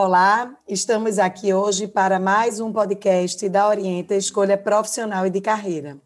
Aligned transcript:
Olá, 0.00 0.56
estamos 0.68 1.18
aqui 1.18 1.52
hoje 1.52 1.88
para 1.88 2.20
mais 2.20 2.60
um 2.60 2.72
podcast 2.72 3.48
da 3.48 3.66
Orienta 3.66 4.14
Escolha 4.14 4.56
Profissional 4.56 5.26
e 5.26 5.30
de 5.30 5.40
Carreira. 5.40 5.98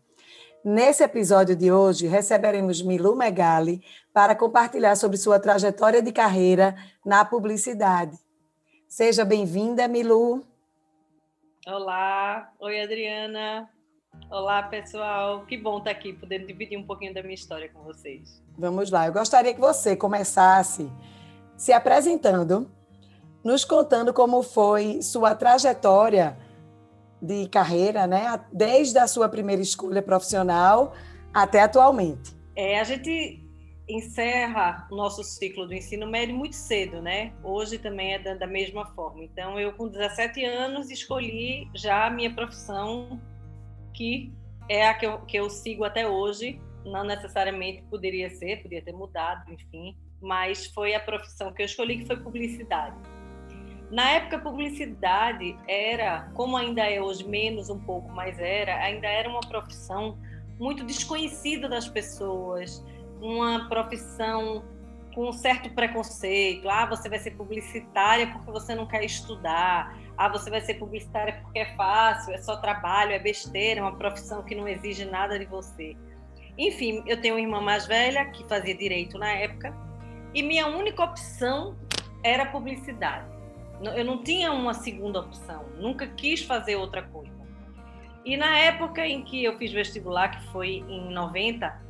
Nesse 0.64 1.04
episódio 1.04 1.54
de 1.54 1.70
hoje, 1.70 2.06
receberemos 2.06 2.80
Milu 2.80 3.14
Megali 3.14 3.82
para 4.10 4.34
compartilhar 4.34 4.96
sobre 4.96 5.18
sua 5.18 5.38
trajetória 5.38 6.00
de 6.00 6.10
carreira 6.10 6.74
na 7.04 7.22
publicidade. 7.22 8.18
Seja 8.88 9.26
bem-vinda, 9.26 9.86
Milu. 9.86 10.42
Olá, 11.66 12.50
oi 12.60 12.80
Adriana. 12.80 13.68
Olá, 14.30 14.62
pessoal. 14.62 15.44
Que 15.44 15.58
bom 15.58 15.76
estar 15.76 15.90
aqui, 15.90 16.14
podendo 16.14 16.46
dividir 16.46 16.78
um 16.78 16.86
pouquinho 16.86 17.12
da 17.12 17.20
minha 17.20 17.34
história 17.34 17.68
com 17.68 17.82
vocês. 17.82 18.42
Vamos 18.56 18.90
lá. 18.90 19.06
Eu 19.06 19.12
gostaria 19.12 19.52
que 19.52 19.60
você 19.60 19.94
começasse 19.94 20.90
se 21.58 21.74
apresentando 21.74 22.70
nos 23.44 23.64
contando 23.64 24.12
como 24.12 24.42
foi 24.42 25.02
sua 25.02 25.34
trajetória 25.34 26.36
de 27.20 27.48
carreira, 27.48 28.06
né? 28.06 28.44
Desde 28.52 28.98
a 28.98 29.06
sua 29.06 29.28
primeira 29.28 29.62
escolha 29.62 30.02
profissional 30.02 30.92
até 31.32 31.60
atualmente. 31.62 32.34
É, 32.54 32.80
a 32.80 32.84
gente 32.84 33.40
encerra 33.88 34.86
o 34.90 34.96
nosso 34.96 35.22
ciclo 35.22 35.66
do 35.66 35.74
ensino 35.74 36.06
médio 36.06 36.34
muito 36.34 36.56
cedo, 36.56 37.00
né? 37.00 37.32
Hoje 37.42 37.78
também 37.78 38.14
é 38.14 38.34
da, 38.34 38.46
mesma 38.46 38.86
forma. 38.94 39.24
Então, 39.24 39.58
eu 39.58 39.72
com 39.72 39.88
17 39.88 40.44
anos 40.44 40.90
escolhi 40.90 41.68
já 41.74 42.06
a 42.06 42.10
minha 42.10 42.32
profissão, 42.34 43.20
que 43.94 44.32
é 44.68 44.86
a 44.86 44.94
que 44.94 45.06
eu, 45.06 45.18
que 45.20 45.36
eu 45.36 45.50
sigo 45.50 45.84
até 45.84 46.06
hoje. 46.08 46.60
Não 46.84 47.04
necessariamente 47.04 47.82
poderia 47.82 48.30
ser, 48.30 48.62
poderia 48.62 48.84
ter 48.84 48.92
mudado, 48.92 49.52
enfim, 49.52 49.96
mas 50.20 50.66
foi 50.66 50.94
a 50.94 51.00
profissão 51.00 51.52
que 51.52 51.62
eu 51.62 51.66
escolhi, 51.66 51.98
que 51.98 52.06
foi 52.06 52.16
publicidade. 52.16 52.96
Na 53.92 54.08
época, 54.12 54.38
publicidade 54.38 55.54
era, 55.68 56.30
como 56.32 56.56
ainda 56.56 56.80
é 56.80 56.98
hoje, 56.98 57.28
menos 57.28 57.68
um 57.68 57.78
pouco, 57.78 58.10
mas 58.10 58.38
era, 58.38 58.74
ainda 58.76 59.06
era 59.06 59.28
uma 59.28 59.42
profissão 59.42 60.16
muito 60.58 60.82
desconhecida 60.82 61.68
das 61.68 61.86
pessoas, 61.86 62.82
uma 63.20 63.68
profissão 63.68 64.64
com 65.14 65.28
um 65.28 65.32
certo 65.32 65.68
preconceito. 65.74 66.70
Ah, 66.70 66.86
você 66.86 67.06
vai 67.06 67.18
ser 67.18 67.32
publicitária 67.32 68.28
porque 68.28 68.50
você 68.50 68.74
não 68.74 68.86
quer 68.86 69.04
estudar. 69.04 69.94
Ah, 70.16 70.30
você 70.30 70.48
vai 70.48 70.62
ser 70.62 70.74
publicitária 70.74 71.38
porque 71.42 71.58
é 71.58 71.76
fácil, 71.76 72.32
é 72.32 72.38
só 72.38 72.56
trabalho, 72.56 73.12
é 73.12 73.18
besteira, 73.18 73.80
é 73.80 73.82
uma 73.82 73.96
profissão 73.96 74.42
que 74.42 74.54
não 74.54 74.66
exige 74.66 75.04
nada 75.04 75.38
de 75.38 75.44
você. 75.44 75.94
Enfim, 76.56 77.04
eu 77.06 77.20
tenho 77.20 77.34
uma 77.34 77.42
irmã 77.42 77.60
mais 77.60 77.86
velha 77.86 78.24
que 78.30 78.42
fazia 78.48 78.74
direito 78.74 79.18
na 79.18 79.32
época 79.32 79.76
e 80.34 80.42
minha 80.42 80.66
única 80.66 81.04
opção 81.04 81.76
era 82.24 82.46
publicidade. 82.46 83.41
Eu 83.82 84.04
não 84.04 84.22
tinha 84.22 84.52
uma 84.52 84.74
segunda 84.74 85.20
opção, 85.20 85.64
nunca 85.76 86.06
quis 86.06 86.42
fazer 86.42 86.76
outra 86.76 87.02
coisa. 87.02 87.32
E 88.24 88.36
na 88.36 88.56
época 88.56 89.04
em 89.06 89.24
que 89.24 89.42
eu 89.42 89.58
fiz 89.58 89.72
vestibular, 89.72 90.28
que 90.28 90.46
foi 90.52 90.84
em 90.88 91.12
90, 91.12 91.82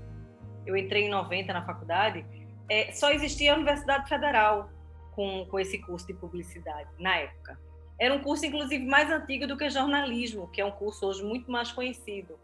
eu 0.65 0.77
entrei 0.77 1.05
em 1.05 1.11
90 1.11 1.53
na 1.53 1.65
faculdade, 1.65 2.25
é, 2.69 2.91
só 2.93 3.11
existia 3.11 3.53
a 3.53 3.57
Universidade 3.57 4.09
Federal 4.09 4.71
com, 5.15 5.45
com 5.47 5.61
esse 5.61 5.79
curso 5.79 6.07
de 6.07 6.15
publicidade, 6.15 6.89
na 6.99 7.17
época. 7.17 7.59
Era 7.99 8.15
um 8.15 8.21
curso, 8.21 8.47
inclusive, 8.47 8.85
mais 8.87 9.11
antigo 9.11 9.47
do 9.47 9.57
que 9.57 9.69
jornalismo, 9.69 10.49
que 10.49 10.61
é 10.61 10.65
um 10.65 10.71
curso 10.71 11.07
hoje 11.07 11.23
muito 11.23 11.51
mais 11.51 11.71
conhecido 11.71 12.39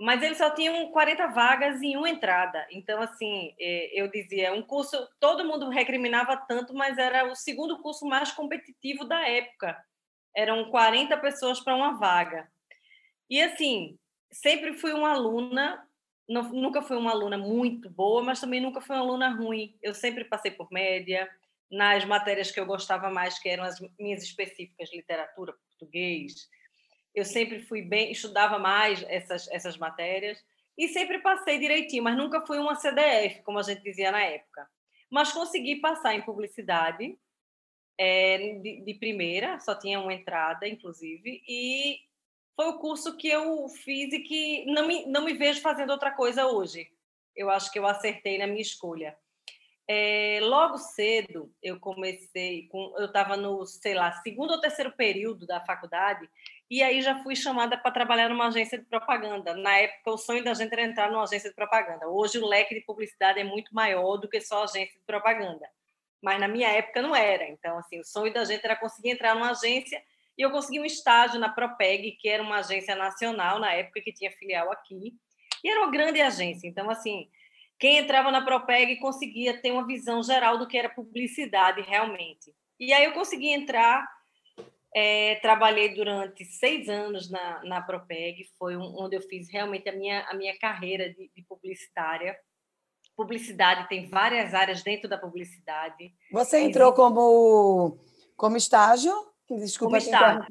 mas 0.00 0.22
eles 0.22 0.38
só 0.38 0.50
tinham 0.50 0.90
40 0.90 1.26
vagas 1.28 1.82
em 1.82 1.96
uma 1.96 2.08
entrada. 2.08 2.66
Então, 2.70 3.00
assim, 3.00 3.54
é, 3.58 4.00
eu 4.00 4.08
dizia, 4.08 4.52
um 4.52 4.62
curso, 4.62 4.96
todo 5.18 5.44
mundo 5.44 5.68
recriminava 5.68 6.36
tanto, 6.36 6.74
mas 6.74 6.98
era 6.98 7.30
o 7.30 7.34
segundo 7.34 7.80
curso 7.80 8.06
mais 8.06 8.30
competitivo 8.30 9.04
da 9.04 9.26
época. 9.28 9.76
Eram 10.34 10.70
40 10.70 11.16
pessoas 11.18 11.60
para 11.60 11.74
uma 11.74 11.98
vaga. 11.98 12.48
E, 13.28 13.42
assim, 13.42 13.98
sempre 14.30 14.72
fui 14.72 14.92
uma 14.92 15.10
aluna, 15.10 15.84
não, 16.28 16.42
nunca 16.52 16.80
fui 16.80 16.96
uma 16.96 17.10
aluna 17.10 17.36
muito 17.36 17.90
boa, 17.90 18.22
mas 18.22 18.40
também 18.40 18.60
nunca 18.60 18.80
fui 18.80 18.94
uma 18.94 19.02
aluna 19.02 19.30
ruim. 19.30 19.76
Eu 19.82 19.94
sempre 19.94 20.24
passei 20.24 20.50
por 20.50 20.70
média, 20.70 21.28
nas 21.70 22.04
matérias 22.04 22.50
que 22.50 22.60
eu 22.60 22.66
gostava 22.66 23.10
mais, 23.10 23.38
que 23.38 23.48
eram 23.48 23.64
as 23.64 23.78
minhas 23.98 24.22
específicas, 24.22 24.92
literatura, 24.92 25.52
português, 25.52 26.48
eu 27.18 27.24
sempre 27.24 27.60
fui 27.60 27.82
bem, 27.82 28.10
estudava 28.10 28.58
mais 28.58 29.02
essas, 29.08 29.48
essas 29.48 29.76
matérias 29.76 30.42
e 30.76 30.88
sempre 30.88 31.18
passei 31.18 31.58
direitinho, 31.58 32.04
mas 32.04 32.16
nunca 32.16 32.46
fui 32.46 32.58
uma 32.58 32.76
CDF, 32.76 33.42
como 33.42 33.58
a 33.58 33.62
gente 33.62 33.82
dizia 33.82 34.12
na 34.12 34.22
época. 34.22 34.68
Mas 35.10 35.32
consegui 35.32 35.76
passar 35.76 36.14
em 36.14 36.22
publicidade 36.22 37.18
é, 37.98 38.58
de, 38.60 38.82
de, 38.84 38.94
primeira, 38.94 39.58
só 39.58 39.74
tinha 39.74 39.98
uma 39.98 40.14
entrada, 40.14 40.68
inclusive, 40.68 41.42
e 41.48 41.98
foi 42.54 42.66
o 42.66 42.78
curso 42.78 43.16
que 43.16 43.28
eu 43.28 43.68
fiz 43.68 44.12
e 44.12 44.20
que 44.20 44.64
não 44.66 44.86
me, 44.86 45.06
não 45.06 45.24
me 45.24 45.32
vejo 45.32 45.60
fazendo 45.60 45.90
outra 45.90 46.12
coisa 46.12 46.46
hoje. 46.46 46.88
Eu 47.34 47.50
acho 47.50 47.72
que 47.72 47.78
eu 47.78 47.86
acertei 47.86 48.38
na 48.38 48.46
minha 48.46 48.62
escolha. 48.62 49.16
É, 49.90 50.38
logo 50.42 50.76
cedo 50.76 51.50
eu 51.62 51.80
comecei 51.80 52.68
com, 52.68 52.94
eu 52.98 53.06
estava 53.06 53.38
no 53.38 53.64
sei 53.64 53.94
lá 53.94 54.12
segundo 54.12 54.50
ou 54.50 54.60
terceiro 54.60 54.92
período 54.92 55.46
da 55.46 55.64
faculdade 55.64 56.28
e 56.70 56.82
aí 56.82 57.00
já 57.00 57.22
fui 57.22 57.34
chamada 57.34 57.78
para 57.78 57.90
trabalhar 57.90 58.28
numa 58.28 58.48
agência 58.48 58.78
de 58.78 58.84
propaganda. 58.84 59.54
Na 59.54 59.78
época, 59.78 60.10
o 60.10 60.18
sonho 60.18 60.44
da 60.44 60.52
gente 60.52 60.70
era 60.70 60.82
entrar 60.82 61.10
numa 61.10 61.22
agência 61.22 61.48
de 61.48 61.56
propaganda. 61.56 62.06
Hoje, 62.06 62.38
o 62.38 62.46
leque 62.46 62.74
de 62.74 62.82
publicidade 62.82 63.40
é 63.40 63.44
muito 63.44 63.74
maior 63.74 64.18
do 64.18 64.28
que 64.28 64.38
só 64.40 64.64
agência 64.64 64.98
de 64.98 65.06
propaganda. 65.06 65.66
Mas 66.20 66.38
na 66.38 66.46
minha 66.46 66.68
época 66.68 67.00
não 67.00 67.16
era. 67.16 67.48
Então, 67.48 67.78
assim, 67.78 67.98
o 67.98 68.04
sonho 68.04 68.34
da 68.34 68.44
gente 68.44 68.62
era 68.62 68.76
conseguir 68.76 69.10
entrar 69.10 69.34
numa 69.34 69.52
agência 69.52 70.02
e 70.36 70.42
eu 70.42 70.50
consegui 70.50 70.78
um 70.78 70.84
estágio 70.84 71.40
na 71.40 71.48
Propeg, 71.48 72.12
que 72.20 72.28
era 72.28 72.42
uma 72.42 72.58
agência 72.58 72.94
nacional 72.94 73.58
na 73.58 73.72
época 73.72 74.02
que 74.02 74.12
tinha 74.12 74.30
filial 74.32 74.70
aqui. 74.70 75.14
E 75.64 75.70
era 75.70 75.80
uma 75.80 75.90
grande 75.90 76.20
agência. 76.20 76.68
Então, 76.68 76.90
assim, 76.90 77.30
quem 77.78 77.98
entrava 77.98 78.30
na 78.30 78.44
Propeg 78.44 78.96
conseguia 78.96 79.60
ter 79.60 79.70
uma 79.70 79.86
visão 79.86 80.22
geral 80.22 80.58
do 80.58 80.66
que 80.66 80.76
era 80.76 80.88
publicidade 80.88 81.80
realmente. 81.82 82.52
E 82.78 82.92
aí 82.92 83.04
eu 83.04 83.12
consegui 83.12 83.48
entrar 83.48 84.06
é, 84.94 85.36
trabalhei 85.36 85.94
durante 85.94 86.44
seis 86.44 86.88
anos 86.88 87.30
na, 87.30 87.62
na 87.64 87.80
Propeg, 87.80 88.44
foi 88.58 88.76
um, 88.76 88.94
onde 88.98 89.16
eu 89.16 89.22
fiz 89.22 89.50
realmente 89.50 89.88
a 89.88 89.92
minha, 89.92 90.26
a 90.28 90.34
minha 90.34 90.58
carreira 90.58 91.08
de, 91.12 91.30
de, 91.34 91.42
publicitária. 91.42 92.36
Publicidade 93.16 93.88
tem 93.88 94.08
várias 94.08 94.54
áreas 94.54 94.82
dentro 94.82 95.08
da 95.08 95.18
publicidade. 95.18 96.14
Você 96.32 96.60
entrou 96.60 96.92
como, 96.92 97.98
como 98.36 98.56
estágio? 98.56 99.12
Desculpa, 99.50 99.96
como 99.96 99.96
estágio. 99.96 100.46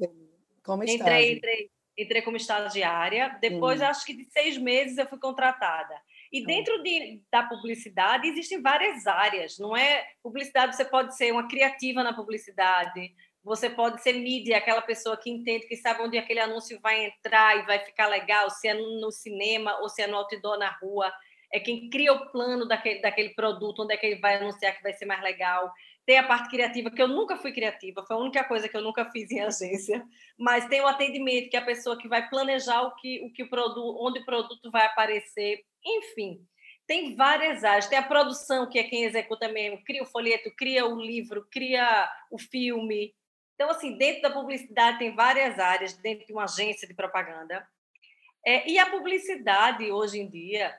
Como 0.62 0.84
estágio. 0.84 1.02
Entrei, 1.02 1.32
entrei, 1.32 1.70
entrei 1.96 2.22
como 2.22 2.36
estagiária. 2.36 3.36
Depois, 3.40 3.80
hum. 3.80 3.84
acho 3.84 4.04
que 4.04 4.14
de 4.14 4.30
seis 4.30 4.58
meses, 4.58 4.98
eu 4.98 5.06
fui 5.06 5.18
contratada. 5.18 5.94
E 6.32 6.44
dentro 6.44 6.82
de, 6.82 7.22
da 7.32 7.42
publicidade 7.42 8.28
existem 8.28 8.60
várias 8.60 9.06
áreas, 9.06 9.58
não 9.58 9.76
é? 9.76 10.06
Publicidade 10.22 10.76
você 10.76 10.84
pode 10.84 11.16
ser 11.16 11.32
uma 11.32 11.48
criativa 11.48 12.02
na 12.02 12.12
publicidade, 12.12 13.14
você 13.42 13.70
pode 13.70 14.02
ser 14.02 14.12
mídia, 14.12 14.58
aquela 14.58 14.82
pessoa 14.82 15.16
que 15.16 15.30
entende, 15.30 15.66
que 15.66 15.76
sabe 15.76 16.02
onde 16.02 16.18
aquele 16.18 16.40
anúncio 16.40 16.78
vai 16.82 17.06
entrar 17.06 17.58
e 17.58 17.66
vai 17.66 17.78
ficar 17.78 18.06
legal, 18.06 18.50
se 18.50 18.68
é 18.68 18.74
no 18.74 19.10
cinema 19.10 19.78
ou 19.80 19.88
se 19.88 20.02
é 20.02 20.06
no 20.06 20.16
outdoor 20.16 20.58
na 20.58 20.70
rua. 20.82 21.10
É 21.50 21.58
quem 21.58 21.88
cria 21.88 22.12
o 22.12 22.30
plano 22.30 22.68
daquele, 22.68 23.00
daquele 23.00 23.30
produto, 23.30 23.82
onde 23.82 23.94
é 23.94 23.96
que 23.96 24.04
ele 24.04 24.20
vai 24.20 24.36
anunciar 24.36 24.76
que 24.76 24.82
vai 24.82 24.92
ser 24.92 25.06
mais 25.06 25.22
legal. 25.22 25.72
Tem 26.04 26.18
a 26.18 26.26
parte 26.26 26.50
criativa, 26.50 26.90
que 26.90 27.00
eu 27.00 27.08
nunca 27.08 27.38
fui 27.38 27.52
criativa, 27.52 28.04
foi 28.04 28.16
a 28.16 28.18
única 28.18 28.44
coisa 28.44 28.68
que 28.68 28.76
eu 28.76 28.82
nunca 28.82 29.10
fiz 29.10 29.30
em 29.30 29.40
agência. 29.44 30.04
Mas 30.38 30.68
tem 30.68 30.82
o 30.82 30.86
atendimento, 30.86 31.48
que 31.48 31.56
é 31.56 31.60
a 31.60 31.64
pessoa 31.64 31.96
que 31.96 32.06
vai 32.06 32.28
planejar 32.28 32.82
o 32.82 32.94
que 32.96 33.24
o, 33.24 33.32
que 33.32 33.44
o 33.44 33.48
produto, 33.48 33.96
onde 33.98 34.20
o 34.20 34.24
produto 34.26 34.70
vai 34.70 34.84
aparecer. 34.84 35.64
Enfim, 35.84 36.46
tem 36.86 37.14
várias 37.14 37.64
áreas. 37.64 37.86
Tem 37.86 37.98
a 37.98 38.02
produção, 38.02 38.68
que 38.68 38.78
é 38.78 38.84
quem 38.84 39.04
executa 39.04 39.48
mesmo, 39.48 39.82
cria 39.84 40.02
o 40.02 40.06
folheto, 40.06 40.50
cria 40.56 40.86
o 40.86 41.00
livro, 41.00 41.46
cria 41.50 42.08
o 42.30 42.38
filme, 42.38 43.14
então, 43.58 43.70
assim, 43.70 43.98
dentro 43.98 44.22
da 44.22 44.30
publicidade 44.30 45.00
tem 45.00 45.16
várias 45.16 45.58
áreas, 45.58 45.92
dentro 45.94 46.24
de 46.24 46.32
uma 46.32 46.44
agência 46.44 46.86
de 46.86 46.94
propaganda. 46.94 47.66
É, 48.46 48.70
e 48.70 48.78
a 48.78 48.88
publicidade, 48.88 49.90
hoje 49.90 50.20
em 50.20 50.30
dia, 50.30 50.72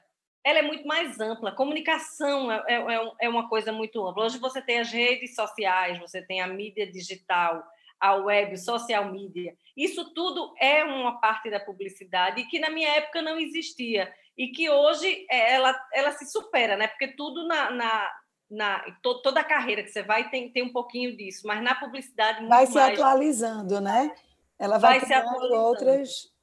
ela 0.46 0.60
é 0.60 0.62
muito 0.62 0.88
mais 0.88 1.20
ampla. 1.20 1.50
A 1.50 1.56
comunicação 1.56 2.50
é, 2.50 2.64
é, 2.70 3.12
é 3.24 3.30
uma 3.30 3.50
coisa 3.50 3.74
muito 3.74 4.08
ampla. 4.08 4.24
Hoje 4.24 4.40
você 4.40 4.62
tem 4.62 4.80
as 4.80 4.90
redes 4.90 5.36
sociais, 5.36 6.00
você 6.00 6.22
tem 6.22 6.40
a 6.40 6.48
mídia 6.48 6.90
digital, 6.90 7.62
a 8.00 8.16
web, 8.16 8.58
social 8.58 9.12
media. 9.12 9.54
Isso 9.76 10.14
tudo 10.14 10.54
é 10.60 10.84
uma 10.84 11.20
parte 11.20 11.50
da 11.50 11.60
publicidade 11.60 12.46
que 12.46 12.60
na 12.60 12.70
minha 12.70 12.90
época 12.96 13.22
não 13.22 13.40
existia 13.40 14.12
e 14.38 14.48
que 14.48 14.70
hoje 14.70 15.26
é, 15.30 15.54
ela, 15.54 15.78
ela 15.94 16.12
se 16.12 16.26
supera, 16.32 16.78
né? 16.78 16.88
Porque 16.88 17.10
tudo 17.10 17.46
na, 17.48 17.72
na 17.72 18.10
na 18.50 18.80
to, 19.04 19.22
toda 19.22 19.42
a 19.42 19.44
carreira 19.44 19.84
que 19.84 19.90
você 19.90 20.02
vai 20.02 20.30
tem, 20.30 20.52
tem 20.52 20.64
um 20.64 20.74
pouquinho 20.74 21.16
disso, 21.16 21.46
mas 21.46 21.62
na 21.62 21.76
publicidade 21.76 22.44
vai 22.48 22.66
se 22.66 22.74
mais... 22.74 22.94
atualizando, 22.94 23.80
né? 23.80 24.12
Ela 24.58 24.80
vai, 24.80 24.98
vai 25.00 25.08
se 25.08 25.14
atualizando. 25.14 25.56
outras 25.56 26.34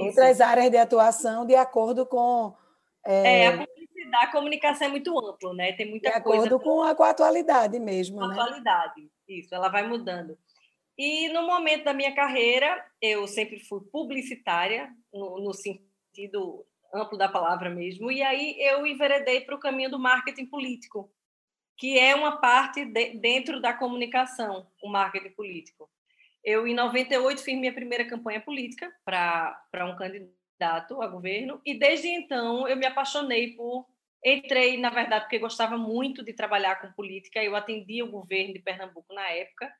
outras 0.00 0.40
áreas 0.40 0.70
de 0.70 0.76
atuação 0.76 1.46
de 1.46 1.54
acordo 1.54 2.04
com 2.04 2.52
é... 3.04 3.42
É, 3.42 3.46
a 3.48 3.58
publicidade 3.58 4.24
A 4.24 4.32
comunicação 4.32 4.86
é 4.86 4.90
muito 4.90 5.16
ampla, 5.18 5.54
né? 5.54 5.72
Tem 5.72 5.88
muita 5.88 6.10
de 6.10 6.20
coisa. 6.20 6.48
De 6.48 6.54
acordo 6.54 6.64
com 6.64 6.82
a, 6.82 6.94
com 6.94 7.02
a 7.04 7.10
atualidade 7.10 7.78
mesmo, 7.78 8.18
com 8.18 8.26
né? 8.26 8.34
atualidade, 8.34 9.08
isso, 9.28 9.54
ela 9.54 9.68
vai 9.68 9.86
mudando. 9.86 10.36
E 10.96 11.28
no 11.28 11.46
momento 11.46 11.84
da 11.84 11.92
minha 11.92 12.14
carreira, 12.14 12.84
eu 13.02 13.26
sempre 13.26 13.58
fui 13.58 13.80
publicitária, 13.90 14.94
no, 15.12 15.40
no 15.40 15.52
sentido 15.52 16.64
amplo 16.94 17.18
da 17.18 17.28
palavra 17.28 17.68
mesmo, 17.68 18.10
e 18.10 18.22
aí 18.22 18.56
eu 18.60 18.86
enveredei 18.86 19.40
para 19.40 19.56
o 19.56 19.60
caminho 19.60 19.90
do 19.90 19.98
marketing 19.98 20.46
político, 20.46 21.12
que 21.76 21.98
é 21.98 22.14
uma 22.14 22.36
parte 22.36 22.84
de, 22.84 23.18
dentro 23.18 23.60
da 23.60 23.72
comunicação, 23.72 24.68
o 24.80 24.88
marketing 24.88 25.30
político. 25.30 25.90
Eu, 26.44 26.68
em 26.68 26.74
98, 26.74 27.42
fiz 27.42 27.58
minha 27.58 27.72
primeira 27.72 28.04
campanha 28.04 28.40
política 28.40 28.92
para 29.04 29.86
um 29.90 29.96
candidato 29.96 31.02
a 31.02 31.08
governo, 31.08 31.60
e 31.64 31.76
desde 31.76 32.06
então 32.06 32.68
eu 32.68 32.76
me 32.76 32.86
apaixonei 32.86 33.56
por. 33.56 33.86
Entrei, 34.24 34.78
na 34.78 34.88
verdade, 34.88 35.24
porque 35.24 35.38
gostava 35.38 35.76
muito 35.76 36.24
de 36.24 36.32
trabalhar 36.32 36.80
com 36.80 36.92
política, 36.92 37.42
eu 37.42 37.54
atendia 37.54 38.04
o 38.04 38.10
governo 38.10 38.54
de 38.54 38.60
Pernambuco 38.60 39.12
na 39.12 39.28
época, 39.28 39.70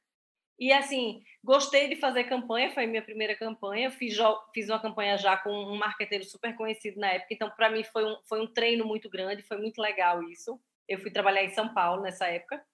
e 0.58 0.72
assim, 0.72 1.22
gostei 1.42 1.88
de 1.88 1.96
fazer 1.96 2.24
campanha, 2.24 2.72
foi 2.72 2.86
minha 2.86 3.02
primeira 3.02 3.36
campanha. 3.36 3.90
Fiz, 3.90 4.16
fiz 4.54 4.68
uma 4.68 4.80
campanha 4.80 5.18
já 5.18 5.36
com 5.36 5.50
um 5.50 5.76
marqueteiro 5.76 6.24
super 6.24 6.56
conhecido 6.56 7.00
na 7.00 7.10
época, 7.10 7.34
então 7.34 7.50
para 7.50 7.70
mim 7.70 7.82
foi 7.84 8.04
um, 8.04 8.16
foi 8.28 8.40
um 8.40 8.46
treino 8.46 8.84
muito 8.84 9.10
grande, 9.10 9.42
foi 9.42 9.58
muito 9.58 9.80
legal 9.80 10.22
isso. 10.24 10.60
Eu 10.88 10.98
fui 11.00 11.10
trabalhar 11.10 11.44
em 11.44 11.54
São 11.54 11.72
Paulo 11.72 12.02
nessa 12.02 12.26
época. 12.26 12.64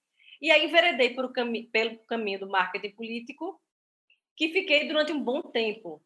E 0.40 0.50
aí 0.50 0.64
enveredei 0.64 1.14
por 1.14 1.32
pelo 1.72 1.98
caminho 2.06 2.40
do 2.40 2.48
marketing 2.48 2.92
político, 2.92 3.60
que 4.36 4.50
fiquei 4.50 4.88
durante 4.88 5.12
um 5.12 5.22
bom 5.22 5.42
tempo. 5.42 6.02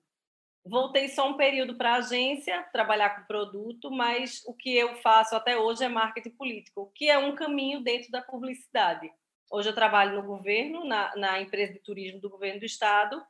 Voltei 0.66 1.08
só 1.08 1.28
um 1.28 1.36
período 1.36 1.76
para 1.76 1.94
a 1.94 1.98
agência, 1.98 2.62
trabalhar 2.72 3.10
com 3.10 3.26
produto, 3.26 3.90
mas 3.90 4.42
o 4.46 4.54
que 4.54 4.74
eu 4.74 4.96
faço 4.96 5.36
até 5.36 5.56
hoje 5.56 5.84
é 5.84 5.88
marketing 5.88 6.30
político, 6.30 6.90
que 6.94 7.08
é 7.08 7.18
um 7.18 7.34
caminho 7.34 7.82
dentro 7.82 8.10
da 8.10 8.22
publicidade. 8.22 9.12
Hoje 9.50 9.68
eu 9.68 9.74
trabalho 9.74 10.16
no 10.16 10.26
governo, 10.26 10.84
na, 10.84 11.14
na 11.16 11.40
empresa 11.40 11.72
de 11.72 11.78
turismo 11.80 12.20
do 12.20 12.30
governo 12.30 12.60
do 12.60 12.66
estado, 12.66 13.22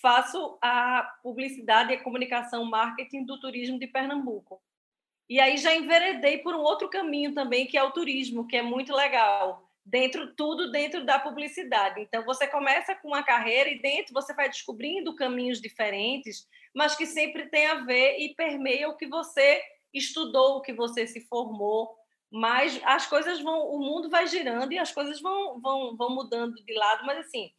faço 0.00 0.58
a 0.62 1.02
publicidade 1.22 1.92
e 1.92 1.96
a 1.96 2.02
comunicação 2.02 2.64
marketing 2.64 3.24
do 3.24 3.38
turismo 3.40 3.78
de 3.78 3.86
Pernambuco. 3.86 4.62
E 5.28 5.40
aí 5.40 5.56
já 5.56 5.74
enveredei 5.74 6.38
por 6.38 6.54
um 6.54 6.60
outro 6.60 6.88
caminho 6.90 7.34
também, 7.34 7.66
que 7.66 7.78
é 7.78 7.82
o 7.82 7.90
turismo, 7.90 8.46
que 8.46 8.56
é 8.56 8.62
muito 8.62 8.94
legal. 8.94 9.68
Dentro 9.84 10.34
tudo 10.34 10.70
dentro 10.70 11.04
da 11.04 11.18
publicidade. 11.18 12.00
Então 12.00 12.24
você 12.24 12.46
começa 12.46 12.94
com 12.94 13.08
uma 13.08 13.22
carreira 13.22 13.68
e 13.70 13.80
dentro 13.80 14.12
você 14.12 14.32
vai 14.34 14.48
descobrindo 14.48 15.16
caminhos 15.16 15.60
diferentes, 15.60 16.46
mas 16.74 16.94
que 16.94 17.06
sempre 17.06 17.48
tem 17.48 17.66
a 17.66 17.76
ver 17.76 18.18
e 18.18 18.34
permeia 18.34 18.88
o 18.88 18.96
que 18.96 19.06
você 19.06 19.62
estudou, 19.92 20.58
o 20.58 20.62
que 20.62 20.72
você 20.72 21.06
se 21.06 21.20
formou, 21.22 21.96
mas 22.32 22.80
as 22.84 23.06
coisas 23.06 23.40
vão, 23.42 23.68
o 23.68 23.78
mundo 23.78 24.08
vai 24.08 24.26
girando 24.26 24.72
e 24.72 24.78
as 24.78 24.90
coisas 24.90 25.20
vão, 25.20 25.60
vão, 25.60 25.94
vão 25.94 26.14
mudando 26.14 26.54
de 26.54 26.74
lado, 26.74 27.04
mas 27.04 27.26
assim, 27.26 27.50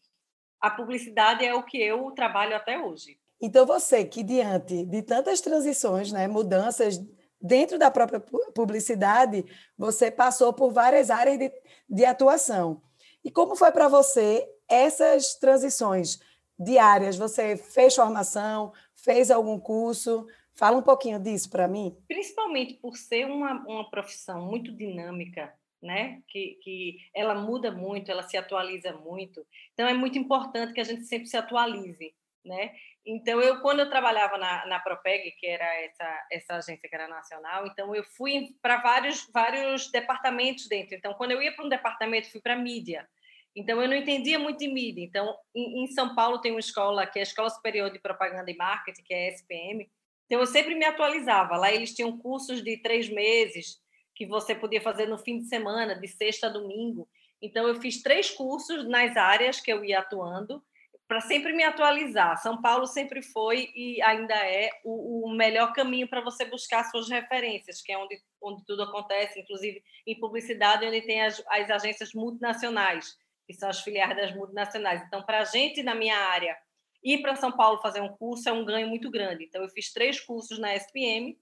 a 0.59 0.71
publicidade 0.71 1.45
é 1.45 1.53
o 1.53 1.61
que 1.61 1.77
eu 1.77 2.09
trabalho 2.11 2.55
até 2.55 2.79
hoje. 2.79 3.19
Então 3.39 3.65
você 3.67 4.03
que 4.03 4.23
diante 4.23 4.83
de 4.85 5.03
tantas 5.03 5.41
transições, 5.41 6.11
né, 6.11 6.27
mudanças 6.27 6.99
dentro 7.39 7.77
da 7.77 7.91
própria 7.91 8.19
publicidade, 8.55 9.45
você 9.77 10.09
passou 10.09 10.51
por 10.51 10.71
várias 10.71 11.11
áreas 11.11 11.37
de, 11.37 11.51
de 11.87 12.05
atuação. 12.05 12.81
E 13.23 13.29
como 13.29 13.55
foi 13.55 13.71
para 13.71 13.87
você 13.87 14.49
essas 14.67 15.35
transições 15.35 16.19
diárias? 16.57 17.15
Você 17.15 17.57
fez 17.57 17.95
formação, 17.95 18.73
fez 18.95 19.29
algum 19.29 19.59
curso? 19.59 20.25
Fala 20.55 20.77
um 20.77 20.83
pouquinho 20.83 21.19
disso 21.19 21.49
para 21.49 21.67
mim. 21.67 21.97
Principalmente 22.07 22.75
por 22.75 22.95
ser 22.95 23.25
uma, 23.25 23.53
uma 23.65 23.89
profissão 23.89 24.45
muito 24.45 24.71
dinâmica, 24.71 25.53
né? 25.81 26.21
Que, 26.27 26.59
que 26.61 26.97
ela 27.13 27.33
muda 27.33 27.71
muito, 27.71 28.11
ela 28.11 28.23
se 28.23 28.37
atualiza 28.37 28.93
muito. 28.93 29.45
Então, 29.73 29.87
é 29.87 29.93
muito 29.93 30.17
importante 30.17 30.73
que 30.73 30.79
a 30.79 30.83
gente 30.83 31.05
sempre 31.05 31.27
se 31.27 31.35
atualize, 31.35 32.13
né? 32.45 32.73
Então, 33.05 33.41
eu, 33.41 33.59
quando 33.61 33.81
eu 33.81 33.89
trabalhava 33.89 34.37
na, 34.37 34.65
na 34.65 34.79
Propeg, 34.79 35.31
que 35.31 35.45
era 35.45 35.65
essa, 35.83 36.27
essa 36.31 36.53
agência 36.55 36.87
que 36.87 36.95
era 36.95 37.07
nacional, 37.07 37.65
então 37.67 37.93
eu 37.93 38.03
fui 38.03 38.55
para 38.61 38.77
vários, 38.77 39.27
vários 39.33 39.91
departamentos 39.91 40.69
dentro. 40.69 40.95
Então, 40.95 41.13
quando 41.15 41.31
eu 41.31 41.41
ia 41.41 41.53
para 41.53 41.65
um 41.65 41.69
departamento, 41.69 42.31
fui 42.31 42.39
para 42.39 42.55
mídia. 42.55 43.09
Então, 43.55 43.81
eu 43.81 43.89
não 43.89 43.95
entendia 43.95 44.39
muito 44.39 44.59
de 44.59 44.67
mídia. 44.67 45.03
Então, 45.03 45.35
em, 45.53 45.83
em 45.83 45.87
São 45.87 46.15
Paulo 46.15 46.39
tem 46.39 46.51
uma 46.51 46.59
escola, 46.59 47.05
que 47.05 47.19
é 47.19 47.21
a 47.21 47.23
Escola 47.23 47.49
Superior 47.49 47.91
de 47.91 47.99
Propaganda 47.99 48.49
e 48.49 48.55
Marketing, 48.55 49.03
que 49.03 49.13
é 49.13 49.27
a 49.27 49.33
SPM, 49.33 49.89
então, 50.33 50.41
eu 50.41 50.47
sempre 50.47 50.73
me 50.73 50.83
atualizava. 50.83 51.55
Lá 51.57 51.71
eles 51.71 51.93
tinham 51.93 52.17
cursos 52.17 52.63
de 52.63 52.77
três 52.77 53.07
meses 53.07 53.79
que 54.15 54.25
você 54.25 54.55
podia 54.55 54.81
fazer 54.81 55.05
no 55.05 55.19
fim 55.19 55.37
de 55.37 55.45
semana, 55.45 55.93
de 55.93 56.07
sexta 56.07 56.47
a 56.47 56.49
domingo. 56.49 57.07
Então, 57.39 57.67
eu 57.67 57.79
fiz 57.79 58.01
três 58.01 58.31
cursos 58.31 58.83
nas 58.87 59.15
áreas 59.15 59.59
que 59.59 59.71
eu 59.71 59.85
ia 59.85 59.99
atuando, 59.99 60.63
para 61.07 61.21
sempre 61.21 61.53
me 61.53 61.63
atualizar. 61.63 62.35
São 62.41 62.59
Paulo 62.59 62.87
sempre 62.87 63.21
foi 63.21 63.71
e 63.75 64.01
ainda 64.01 64.33
é 64.33 64.71
o, 64.83 65.27
o 65.27 65.35
melhor 65.35 65.71
caminho 65.71 66.07
para 66.07 66.21
você 66.21 66.45
buscar 66.45 66.83
suas 66.85 67.07
referências, 67.07 67.79
que 67.83 67.91
é 67.91 67.97
onde, 67.99 68.19
onde 68.41 68.65
tudo 68.65 68.81
acontece, 68.81 69.39
inclusive 69.39 69.83
em 70.07 70.19
publicidade, 70.19 70.87
onde 70.87 71.01
tem 71.01 71.21
as, 71.21 71.43
as 71.47 71.69
agências 71.69 72.11
multinacionais, 72.11 73.19
que 73.45 73.53
são 73.53 73.69
as 73.69 73.81
filiais 73.81 74.17
das 74.17 74.33
multinacionais. 74.35 75.03
Então, 75.05 75.21
para 75.21 75.41
a 75.41 75.45
gente, 75.45 75.83
na 75.83 75.93
minha 75.93 76.17
área, 76.17 76.57
Ir 77.03 77.21
para 77.21 77.35
São 77.35 77.51
Paulo 77.51 77.81
fazer 77.81 78.01
um 78.01 78.15
curso 78.15 78.47
é 78.47 78.51
um 78.51 78.63
ganho 78.63 78.87
muito 78.87 79.11
grande. 79.11 79.43
Então, 79.43 79.61
eu 79.61 79.69
fiz 79.69 79.91
três 79.91 80.19
cursos 80.19 80.57
na 80.57 80.73
SPM. 80.73 81.37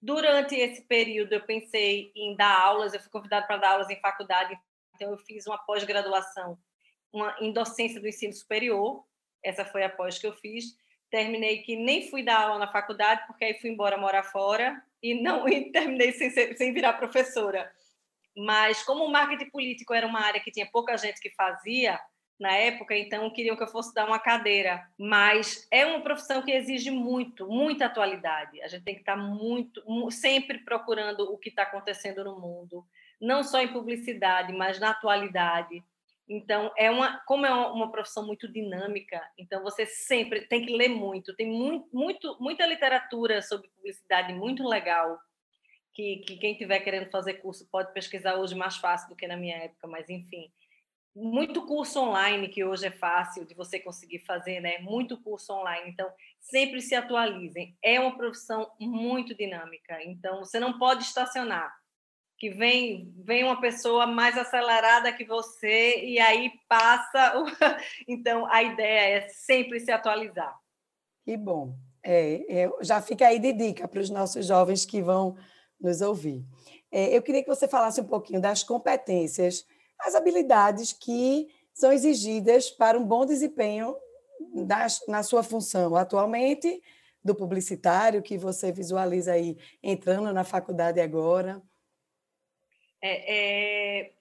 Durante 0.00 0.54
esse 0.54 0.82
período, 0.86 1.32
eu 1.32 1.44
pensei 1.44 2.12
em 2.14 2.34
dar 2.36 2.60
aulas, 2.60 2.94
eu 2.94 3.00
fui 3.00 3.10
convidada 3.10 3.46
para 3.46 3.56
dar 3.56 3.70
aulas 3.72 3.90
em 3.90 4.00
faculdade, 4.00 4.58
então, 4.96 5.10
eu 5.10 5.18
fiz 5.18 5.46
uma 5.46 5.58
pós-graduação 5.58 6.58
em 7.40 7.52
docência 7.52 8.00
do 8.00 8.08
ensino 8.08 8.32
superior. 8.32 9.04
Essa 9.44 9.64
foi 9.64 9.84
a 9.84 9.90
pós 9.90 10.18
que 10.18 10.26
eu 10.26 10.32
fiz. 10.32 10.64
Terminei 11.10 11.62
que 11.62 11.76
nem 11.76 12.08
fui 12.08 12.22
dar 12.22 12.40
aula 12.40 12.58
na 12.58 12.72
faculdade, 12.72 13.26
porque 13.26 13.44
aí 13.44 13.54
fui 13.60 13.70
embora 13.70 13.96
morar 13.96 14.24
fora 14.24 14.82
e 15.02 15.14
não 15.14 15.46
e 15.48 15.70
terminei 15.70 16.12
sem, 16.12 16.30
ser, 16.30 16.56
sem 16.56 16.72
virar 16.72 16.94
professora. 16.94 17.70
Mas, 18.36 18.82
como 18.82 19.04
o 19.04 19.10
marketing 19.10 19.50
político 19.50 19.94
era 19.94 20.06
uma 20.06 20.20
área 20.20 20.40
que 20.40 20.50
tinha 20.50 20.68
pouca 20.70 20.96
gente 20.96 21.20
que 21.20 21.30
fazia, 21.30 22.00
na 22.38 22.52
época, 22.52 22.96
então 22.96 23.30
queriam 23.30 23.56
que 23.56 23.62
eu 23.62 23.68
fosse 23.68 23.94
dar 23.94 24.06
uma 24.06 24.18
cadeira. 24.18 24.86
Mas 24.98 25.66
é 25.70 25.86
uma 25.86 26.00
profissão 26.00 26.42
que 26.42 26.52
exige 26.52 26.90
muito, 26.90 27.46
muita 27.48 27.86
atualidade. 27.86 28.60
A 28.62 28.68
gente 28.68 28.84
tem 28.84 28.94
que 28.94 29.00
estar 29.00 29.16
muito, 29.16 29.82
sempre 30.10 30.58
procurando 30.58 31.32
o 31.32 31.38
que 31.38 31.48
está 31.48 31.62
acontecendo 31.62 32.22
no 32.24 32.38
mundo, 32.38 32.84
não 33.20 33.42
só 33.42 33.60
em 33.60 33.72
publicidade, 33.72 34.52
mas 34.52 34.78
na 34.78 34.90
atualidade. 34.90 35.82
Então, 36.28 36.72
é 36.76 36.90
uma, 36.90 37.20
como 37.20 37.46
é 37.46 37.52
uma 37.52 37.90
profissão 37.90 38.26
muito 38.26 38.52
dinâmica, 38.52 39.22
então 39.38 39.62
você 39.62 39.86
sempre 39.86 40.40
tem 40.40 40.66
que 40.66 40.76
ler 40.76 40.88
muito. 40.88 41.34
Tem 41.36 41.46
muito, 41.46 41.88
muito 41.92 42.36
muita 42.40 42.66
literatura 42.66 43.40
sobre 43.40 43.68
publicidade 43.68 44.34
muito 44.34 44.66
legal, 44.66 45.18
que, 45.94 46.16
que 46.26 46.36
quem 46.36 46.52
estiver 46.52 46.80
querendo 46.80 47.10
fazer 47.10 47.34
curso 47.34 47.66
pode 47.70 47.92
pesquisar 47.94 48.34
hoje 48.34 48.54
mais 48.54 48.76
fácil 48.76 49.08
do 49.08 49.16
que 49.16 49.26
na 49.26 49.36
minha 49.36 49.56
época, 49.56 49.86
mas 49.86 50.10
enfim 50.10 50.52
muito 51.16 51.64
curso 51.64 51.98
online 51.98 52.48
que 52.48 52.62
hoje 52.62 52.86
é 52.86 52.90
fácil 52.90 53.46
de 53.46 53.54
você 53.54 53.80
conseguir 53.80 54.18
fazer, 54.18 54.60
né? 54.60 54.78
Muito 54.80 55.16
curso 55.16 55.50
online. 55.54 55.88
Então, 55.90 56.12
sempre 56.38 56.82
se 56.82 56.94
atualizem. 56.94 57.74
É 57.82 57.98
uma 57.98 58.14
profissão 58.14 58.70
muito 58.78 59.34
dinâmica. 59.34 59.98
Então, 60.04 60.40
você 60.40 60.60
não 60.60 60.78
pode 60.78 61.04
estacionar. 61.04 61.74
Que 62.38 62.50
vem 62.50 63.14
vem 63.16 63.44
uma 63.44 63.58
pessoa 63.58 64.06
mais 64.06 64.36
acelerada 64.36 65.10
que 65.10 65.24
você 65.24 66.04
e 66.04 66.18
aí 66.18 66.52
passa. 66.68 67.38
O... 67.40 67.46
Então, 68.06 68.44
a 68.52 68.62
ideia 68.62 69.16
é 69.16 69.28
sempre 69.30 69.80
se 69.80 69.90
atualizar. 69.90 70.54
Que 71.24 71.34
bom. 71.34 71.74
É, 72.02 72.64
é, 72.64 72.70
já 72.82 73.00
fica 73.00 73.26
aí 73.26 73.38
de 73.38 73.54
dica 73.54 73.88
para 73.88 74.00
os 74.00 74.10
nossos 74.10 74.46
jovens 74.46 74.84
que 74.84 75.00
vão 75.00 75.34
nos 75.80 76.02
ouvir. 76.02 76.44
É, 76.92 77.16
eu 77.16 77.22
queria 77.22 77.42
que 77.42 77.48
você 77.48 77.66
falasse 77.66 78.02
um 78.02 78.06
pouquinho 78.06 78.40
das 78.40 78.62
competências 78.62 79.66
as 80.00 80.14
habilidades 80.14 80.92
que 80.92 81.48
são 81.72 81.92
exigidas 81.92 82.70
para 82.70 82.98
um 82.98 83.04
bom 83.04 83.26
desempenho 83.26 83.96
na 85.06 85.22
sua 85.22 85.42
função 85.42 85.94
atualmente, 85.94 86.82
do 87.22 87.34
publicitário 87.34 88.22
que 88.22 88.38
você 88.38 88.70
visualiza 88.70 89.32
aí 89.32 89.58
entrando 89.82 90.32
na 90.32 90.44
faculdade 90.44 91.00
agora? 91.00 91.60
É, 93.02 94.04
é... 94.04 94.12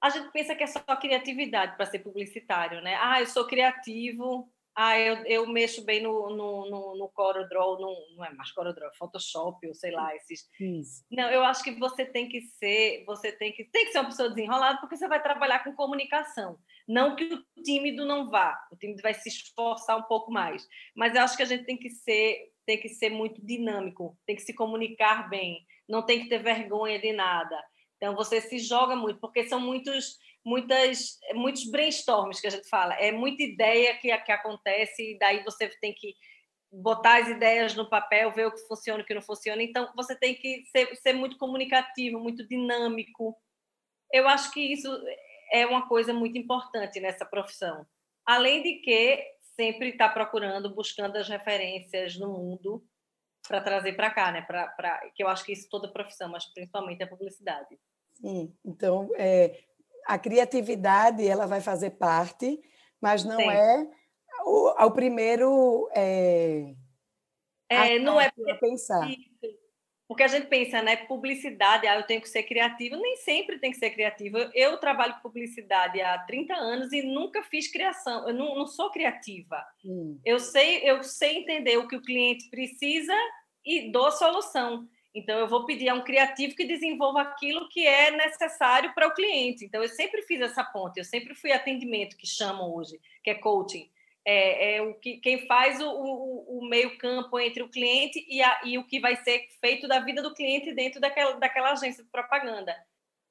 A 0.00 0.10
gente 0.10 0.30
pensa 0.30 0.54
que 0.54 0.62
é 0.62 0.66
só 0.66 0.80
criatividade 1.00 1.76
para 1.76 1.86
ser 1.86 1.98
publicitário, 1.98 2.80
né? 2.80 2.96
Ah, 3.00 3.20
eu 3.20 3.26
sou 3.26 3.46
criativo, 3.46 4.48
ah, 4.80 4.96
eu, 4.96 5.16
eu 5.26 5.44
mexo 5.44 5.84
bem 5.84 6.00
no, 6.00 6.30
no, 6.30 6.70
no, 6.70 6.96
no 6.96 7.08
CorelDRAW, 7.08 7.80
no, 7.80 7.96
não 8.16 8.24
é 8.24 8.32
mais 8.32 8.52
CorelDRAW, 8.52 8.94
Photoshop, 8.96 9.66
ou 9.66 9.74
sei 9.74 9.90
lá, 9.90 10.14
esses... 10.14 10.48
Isso. 10.60 11.04
Não, 11.10 11.28
eu 11.32 11.42
acho 11.42 11.64
que 11.64 11.72
você 11.72 12.06
tem 12.06 12.28
que 12.28 12.40
ser, 12.42 13.02
você 13.04 13.32
tem 13.32 13.52
que, 13.52 13.64
tem 13.64 13.86
que 13.86 13.90
ser 13.90 13.98
uma 13.98 14.08
pessoa 14.10 14.28
desenrolada, 14.28 14.78
porque 14.78 14.96
você 14.96 15.08
vai 15.08 15.20
trabalhar 15.20 15.64
com 15.64 15.74
comunicação. 15.74 16.56
Não 16.86 17.16
que 17.16 17.24
o 17.24 17.62
tímido 17.64 18.06
não 18.06 18.30
vá, 18.30 18.56
o 18.70 18.76
tímido 18.76 19.02
vai 19.02 19.14
se 19.14 19.28
esforçar 19.28 19.98
um 19.98 20.04
pouco 20.04 20.30
mais, 20.30 20.64
mas 20.94 21.12
eu 21.12 21.22
acho 21.22 21.36
que 21.36 21.42
a 21.42 21.46
gente 21.46 21.64
tem 21.64 21.76
que 21.76 21.90
ser, 21.90 22.52
tem 22.64 22.78
que 22.78 22.88
ser 22.88 23.10
muito 23.10 23.44
dinâmico, 23.44 24.16
tem 24.24 24.36
que 24.36 24.42
se 24.42 24.54
comunicar 24.54 25.28
bem, 25.28 25.66
não 25.88 26.06
tem 26.06 26.20
que 26.20 26.28
ter 26.28 26.38
vergonha 26.38 27.00
de 27.00 27.12
nada. 27.12 27.60
Então 27.96 28.14
você 28.14 28.40
se 28.40 28.60
joga 28.60 28.94
muito, 28.94 29.18
porque 29.18 29.42
são 29.42 29.58
muitos 29.58 30.18
muitas 30.44 31.18
muitos 31.34 31.70
brainstorms 31.70 32.40
que 32.40 32.46
a 32.46 32.50
gente 32.50 32.68
fala, 32.68 32.94
é 32.94 33.12
muita 33.12 33.42
ideia 33.42 33.96
que 33.98 34.16
que 34.18 34.32
acontece 34.32 35.12
e 35.12 35.18
daí 35.18 35.42
você 35.44 35.68
tem 35.80 35.94
que 35.94 36.14
botar 36.70 37.22
as 37.22 37.28
ideias 37.28 37.74
no 37.74 37.88
papel, 37.88 38.32
ver 38.32 38.46
o 38.46 38.52
que 38.52 38.66
funciona 38.66 39.02
o 39.02 39.06
que 39.06 39.14
não 39.14 39.22
funciona. 39.22 39.62
Então 39.62 39.90
você 39.96 40.14
tem 40.14 40.34
que 40.34 40.64
ser, 40.66 40.94
ser 40.96 41.12
muito 41.12 41.38
comunicativo, 41.38 42.20
muito 42.20 42.46
dinâmico. 42.46 43.36
Eu 44.12 44.28
acho 44.28 44.50
que 44.52 44.60
isso 44.60 44.88
é 45.52 45.66
uma 45.66 45.88
coisa 45.88 46.12
muito 46.12 46.38
importante 46.38 47.00
nessa 47.00 47.24
profissão. 47.24 47.86
Além 48.24 48.62
de 48.62 48.74
que 48.80 49.24
sempre 49.56 49.90
está 49.90 50.08
procurando, 50.08 50.74
buscando 50.74 51.16
as 51.16 51.28
referências 51.28 52.18
no 52.18 52.28
mundo 52.28 52.84
para 53.46 53.62
trazer 53.62 53.94
para 53.94 54.10
cá, 54.10 54.30
né? 54.30 54.42
Pra, 54.42 55.00
que 55.14 55.22
eu 55.22 55.28
acho 55.28 55.44
que 55.44 55.52
isso 55.52 55.68
toda 55.70 55.92
profissão, 55.92 56.28
mas 56.28 56.44
principalmente 56.52 57.02
a 57.02 57.08
publicidade. 57.08 57.78
Sim, 58.14 58.54
então 58.64 59.08
é, 59.16 59.64
a 60.08 60.18
criatividade 60.18 61.28
ela 61.28 61.46
vai 61.46 61.60
fazer 61.60 61.90
parte, 61.90 62.58
mas 63.00 63.24
não 63.24 63.36
Sim. 63.36 63.50
é 63.50 63.86
o, 64.46 64.86
o 64.86 64.90
primeiro 64.90 65.88
é, 65.94 66.74
é 67.68 67.98
não 67.98 68.18
é 68.18 68.30
pensar. 68.58 69.06
Porque 70.08 70.22
a 70.22 70.28
gente 70.28 70.46
pensa, 70.46 70.80
né? 70.80 70.96
Publicidade, 70.96 71.86
ah, 71.86 71.96
eu 71.96 72.06
tenho 72.06 72.22
que 72.22 72.30
ser 72.30 72.42
criativa. 72.44 72.96
Nem 72.96 73.16
sempre 73.16 73.58
tem 73.58 73.70
que 73.70 73.76
ser 73.76 73.90
criativa. 73.90 74.50
Eu 74.54 74.78
trabalho 74.78 75.12
com 75.16 75.28
publicidade 75.28 76.00
há 76.00 76.18
30 76.20 76.54
anos 76.54 76.90
e 76.94 77.02
nunca 77.02 77.42
fiz 77.42 77.70
criação. 77.70 78.26
Eu 78.26 78.32
não, 78.32 78.54
não 78.54 78.66
sou 78.66 78.90
criativa. 78.90 79.62
Hum. 79.84 80.18
Eu 80.24 80.38
sei, 80.38 80.78
eu 80.88 81.02
sei 81.02 81.36
entender 81.36 81.76
o 81.76 81.86
que 81.86 81.96
o 81.96 82.00
cliente 82.00 82.48
precisa 82.48 83.12
e 83.62 83.92
dou 83.92 84.06
a 84.06 84.12
solução. 84.12 84.88
Então, 85.18 85.38
eu 85.38 85.48
vou 85.48 85.66
pedir 85.66 85.88
a 85.88 85.94
um 85.94 86.04
criativo 86.04 86.54
que 86.54 86.64
desenvolva 86.64 87.22
aquilo 87.22 87.68
que 87.68 87.86
é 87.86 88.10
necessário 88.10 88.94
para 88.94 89.08
o 89.08 89.14
cliente. 89.14 89.64
Então, 89.64 89.82
eu 89.82 89.88
sempre 89.88 90.22
fiz 90.22 90.40
essa 90.40 90.64
ponte. 90.64 90.98
Eu 90.98 91.04
sempre 91.04 91.34
fui 91.34 91.52
atendimento, 91.52 92.16
que 92.16 92.26
chamam 92.26 92.74
hoje, 92.74 93.00
que 93.22 93.30
é 93.30 93.34
coaching 93.34 93.88
é, 94.30 94.76
é 94.76 94.82
o 94.82 94.92
que, 94.92 95.16
quem 95.16 95.46
faz 95.46 95.80
o, 95.80 95.88
o, 95.88 96.58
o 96.58 96.68
meio 96.68 96.98
campo 96.98 97.40
entre 97.40 97.62
o 97.62 97.68
cliente 97.70 98.22
e, 98.28 98.42
a, 98.42 98.60
e, 98.62 98.76
o 98.76 98.84
que 98.84 99.00
vai 99.00 99.16
ser 99.16 99.48
feito 99.58 99.88
da 99.88 100.00
vida 100.00 100.20
do 100.20 100.34
cliente 100.34 100.74
dentro 100.74 101.00
daquela, 101.00 101.32
daquela 101.38 101.72
agência 101.72 102.04
de 102.04 102.10
propaganda. 102.10 102.76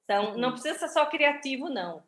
Então, 0.04 0.36
não 0.36 0.54
precisa 0.54 0.80
ser 0.80 0.88
só 0.88 1.06
criativo, 1.06 1.70
não. 1.70 2.04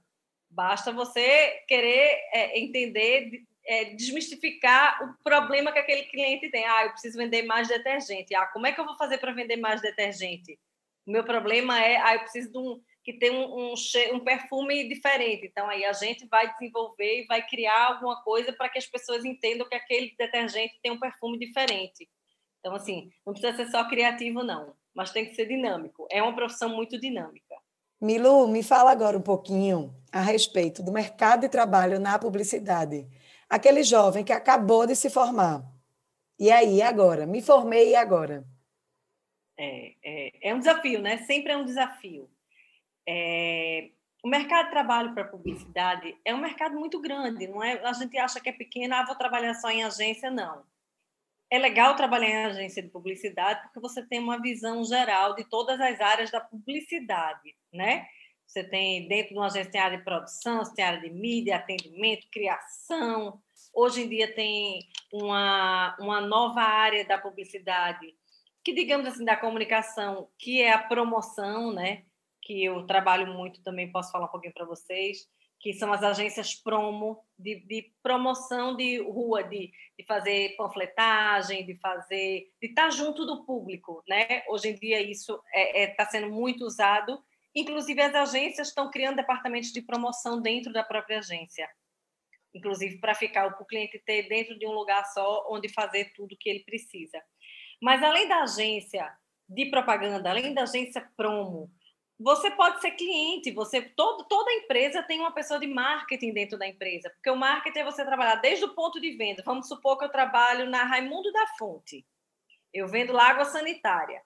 Basta 0.50 0.92
você 0.92 1.64
querer 1.68 2.18
é, 2.34 2.60
entender, 2.60 3.44
é, 3.70 3.86
desmistificar 3.94 4.98
o 5.04 5.24
problema 5.24 5.72
que 5.72 5.78
aquele 5.78 6.04
cliente 6.06 6.50
tem. 6.50 6.66
Ah, 6.66 6.86
eu 6.86 6.92
preciso 6.92 7.20
vender 7.20 7.44
mais 7.44 7.68
detergente. 7.68 8.34
Ah, 8.34 8.48
como 8.48 8.66
é 8.66 8.72
que 8.72 8.82
eu 8.82 8.86
vou 8.86 8.98
fazer 8.98 9.20
para 9.20 9.32
vender 9.32 9.58
mais 9.58 9.80
detergente? 9.80 10.60
O 11.06 11.12
meu 11.12 11.24
problema 11.24 11.80
é, 11.80 11.98
ah, 11.98 12.16
eu 12.16 12.22
preciso 12.22 12.52
de 12.52 12.58
um, 12.58 12.82
que 13.04 13.14
tem 13.14 13.30
um, 13.30 13.44
um, 13.44 13.74
um, 14.14 14.20
perfume 14.22 14.90
diferente. 14.90 15.46
Então, 15.46 15.70
aí 15.70 15.86
a 15.86 15.94
gente 15.94 16.28
vai 16.28 16.52
desenvolver 16.52 17.22
e 17.22 17.28
vai 17.28 17.46
criar 17.48 17.90
alguma 17.90 18.24
coisa 18.24 18.52
para 18.52 18.70
que 18.70 18.80
as 18.80 18.88
pessoas 18.88 19.24
entendam 19.24 19.70
que 19.70 19.76
aquele 19.76 20.16
detergente 20.18 20.80
tem 20.82 20.92
um 20.92 21.00
perfume 21.00 21.38
diferente. 21.38 22.10
Então, 22.60 22.74
assim, 22.74 23.12
não 23.24 23.34
precisa 23.34 23.56
ser 23.56 23.70
só 23.70 23.88
criativo, 23.88 24.44
não, 24.44 24.74
mas 24.96 25.12
tem 25.12 25.26
que 25.26 25.36
ser 25.36 25.46
dinâmico. 25.46 26.08
É 26.10 26.24
uma 26.24 26.36
profissão 26.36 26.70
muito 26.70 27.00
dinâmica. 27.00 27.56
Milu, 28.02 28.48
me 28.48 28.64
fala 28.64 28.92
agora 28.92 29.18
um 29.18 29.22
pouquinho 29.22 29.94
a 30.12 30.22
respeito 30.22 30.82
do 30.82 30.92
mercado 30.92 31.42
de 31.42 31.50
trabalho 31.50 32.00
na 32.00 32.18
publicidade. 32.18 33.06
Aquele 33.50 33.84
jovem 33.84 34.24
que 34.24 34.32
acabou 34.32 34.86
de 34.86 34.96
se 34.96 35.10
formar. 35.10 35.64
E 36.40 36.52
aí, 36.52 36.82
agora? 36.82 37.26
Me 37.26 37.42
formei 37.42 37.92
e 37.92 37.96
agora? 37.96 38.46
É, 39.58 39.94
é, 40.04 40.50
é 40.50 40.54
um 40.54 40.60
desafio, 40.60 41.02
né? 41.02 41.18
Sempre 41.20 41.52
é 41.52 41.58
um 41.58 41.66
desafio 41.66 42.30
é, 43.12 43.90
o 44.24 44.30
mercado 44.30 44.66
de 44.66 44.72
trabalho 44.72 45.16
para 45.16 45.24
publicidade 45.24 46.16
é 46.24 46.34
um 46.36 46.40
mercado 46.40 46.76
muito 46.78 47.02
grande, 47.02 47.48
não 47.48 47.64
é? 47.64 47.84
A 47.84 47.94
gente 47.94 48.16
acha 48.20 48.40
que 48.40 48.50
é 48.50 48.52
pequeno, 48.52 48.94
ah, 48.94 49.04
vou 49.04 49.16
trabalhar 49.16 49.56
só 49.56 49.72
em 49.72 49.84
agência, 49.84 50.30
não. 50.30 50.64
É 51.50 51.58
legal 51.58 51.96
trabalhar 51.96 52.30
em 52.30 52.46
agência 52.46 52.84
de 52.84 52.90
publicidade 52.90 53.64
porque 53.64 53.80
você 53.80 54.06
tem 54.06 54.20
uma 54.20 54.40
visão 54.40 54.84
geral 54.84 55.34
de 55.34 55.44
todas 55.50 55.82
as 55.82 56.00
áreas 56.00 56.30
da 56.30 56.40
publicidade, 56.40 57.56
né? 57.74 58.06
Você 58.50 58.64
tem 58.64 59.08
dentro 59.08 59.30
de 59.30 59.36
uma 59.36 59.46
agência 59.46 59.72
tem 59.72 59.80
área 59.80 60.00
de 60.00 60.04
produção, 60.04 60.66
você 60.66 60.74
tem 60.74 60.84
área 60.84 61.00
de 61.00 61.12
mídia, 61.12 61.56
atendimento, 61.56 62.28
criação. 62.32 63.40
Hoje 63.72 64.02
em 64.02 64.10
dia 64.10 64.34
tem 64.34 64.88
uma, 65.14 65.96
uma 66.00 66.20
nova 66.20 66.62
área 66.62 67.06
da 67.06 67.20
publicidade 67.20 68.18
que 68.64 68.74
digamos 68.74 69.08
assim 69.08 69.24
da 69.24 69.38
comunicação, 69.38 70.30
que 70.38 70.62
é 70.62 70.74
a 70.74 70.80
promoção, 70.80 71.72
né? 71.72 72.04
que 72.42 72.64
eu 72.66 72.84
trabalho 72.88 73.28
muito 73.28 73.62
também, 73.62 73.92
posso 73.92 74.12
falar 74.12 74.26
um 74.26 74.30
pouquinho 74.30 74.54
para 74.56 74.66
vocês, 74.66 75.30
que 75.60 75.72
são 75.72 75.94
as 75.94 76.02
agências 76.02 76.56
promo, 76.56 77.24
de, 77.38 77.60
de 77.68 77.94
promoção 78.02 78.76
de 78.76 78.98
rua, 79.04 79.44
de, 79.44 79.72
de, 79.96 80.06
fazer 80.08 80.56
panfletagem, 80.58 81.64
de 81.64 81.76
fazer, 81.76 82.50
de 82.60 82.70
estar 82.70 82.90
junto 82.90 83.24
do 83.24 83.46
público, 83.46 84.04
né? 84.08 84.42
Hoje 84.48 84.70
em 84.70 84.76
dia 84.76 85.00
isso 85.00 85.34
está 85.34 85.50
é, 85.54 85.84
é, 85.84 85.88
tá 85.88 86.08
sendo 86.08 86.32
muito 86.32 86.66
usado, 86.66 87.22
inclusive 87.56 88.02
as 88.02 88.16
agências 88.16 88.70
estão 88.70 88.90
criando 88.90 89.18
departamentos 89.18 89.72
de 89.72 89.82
promoção 89.82 90.42
dentro 90.42 90.72
da 90.72 90.84
própria 90.84 91.20
agência, 91.20 91.70
inclusive 92.54 93.00
para 93.00 93.16
ficar 93.16 93.48
o 93.48 93.66
cliente 93.66 94.00
ter 94.00 94.28
dentro 94.28 94.58
de 94.58 94.66
um 94.68 94.72
lugar 94.72 95.04
só 95.06 95.48
onde 95.50 95.70
fazer 95.70 96.14
tudo 96.16 96.38
que 96.40 96.50
ele 96.50 96.64
precisa. 96.64 97.22
Mas 97.82 98.04
além 98.04 98.28
da 98.28 98.44
agência 98.44 99.12
de 99.48 99.66
propaganda, 99.68 100.30
além 100.30 100.54
da 100.54 100.64
agência 100.64 101.08
promo, 101.16 101.72
você 102.20 102.52
pode 102.52 102.82
ser 102.82 102.92
cliente, 102.92 103.50
você 103.52 103.82
todo, 103.82 104.26
toda 104.26 104.52
empresa 104.52 105.02
tem 105.02 105.20
uma 105.20 105.32
pessoa 105.32 105.58
de 105.58 105.68
marketing 105.68 106.34
dentro 106.34 106.58
da 106.58 106.68
empresa, 106.68 107.10
porque 107.12 107.30
o 107.30 107.36
marketing 107.36 107.80
é 107.80 107.84
você 107.86 108.04
trabalhar 108.04 108.36
desde 108.36 108.66
o 108.66 108.76
ponto 108.76 109.00
de 109.00 109.12
venda. 109.16 109.42
Vamos 109.46 109.70
supor 109.70 109.98
que 109.98 110.04
eu 110.04 110.12
trabalho 110.12 110.70
na 110.70 110.84
Raimundo 110.84 111.32
da 111.32 111.48
Fonte, 111.58 112.06
eu 112.74 112.88
vendo 112.88 113.14
lá 113.14 113.30
água 113.30 113.46
sanitária. 113.46 114.22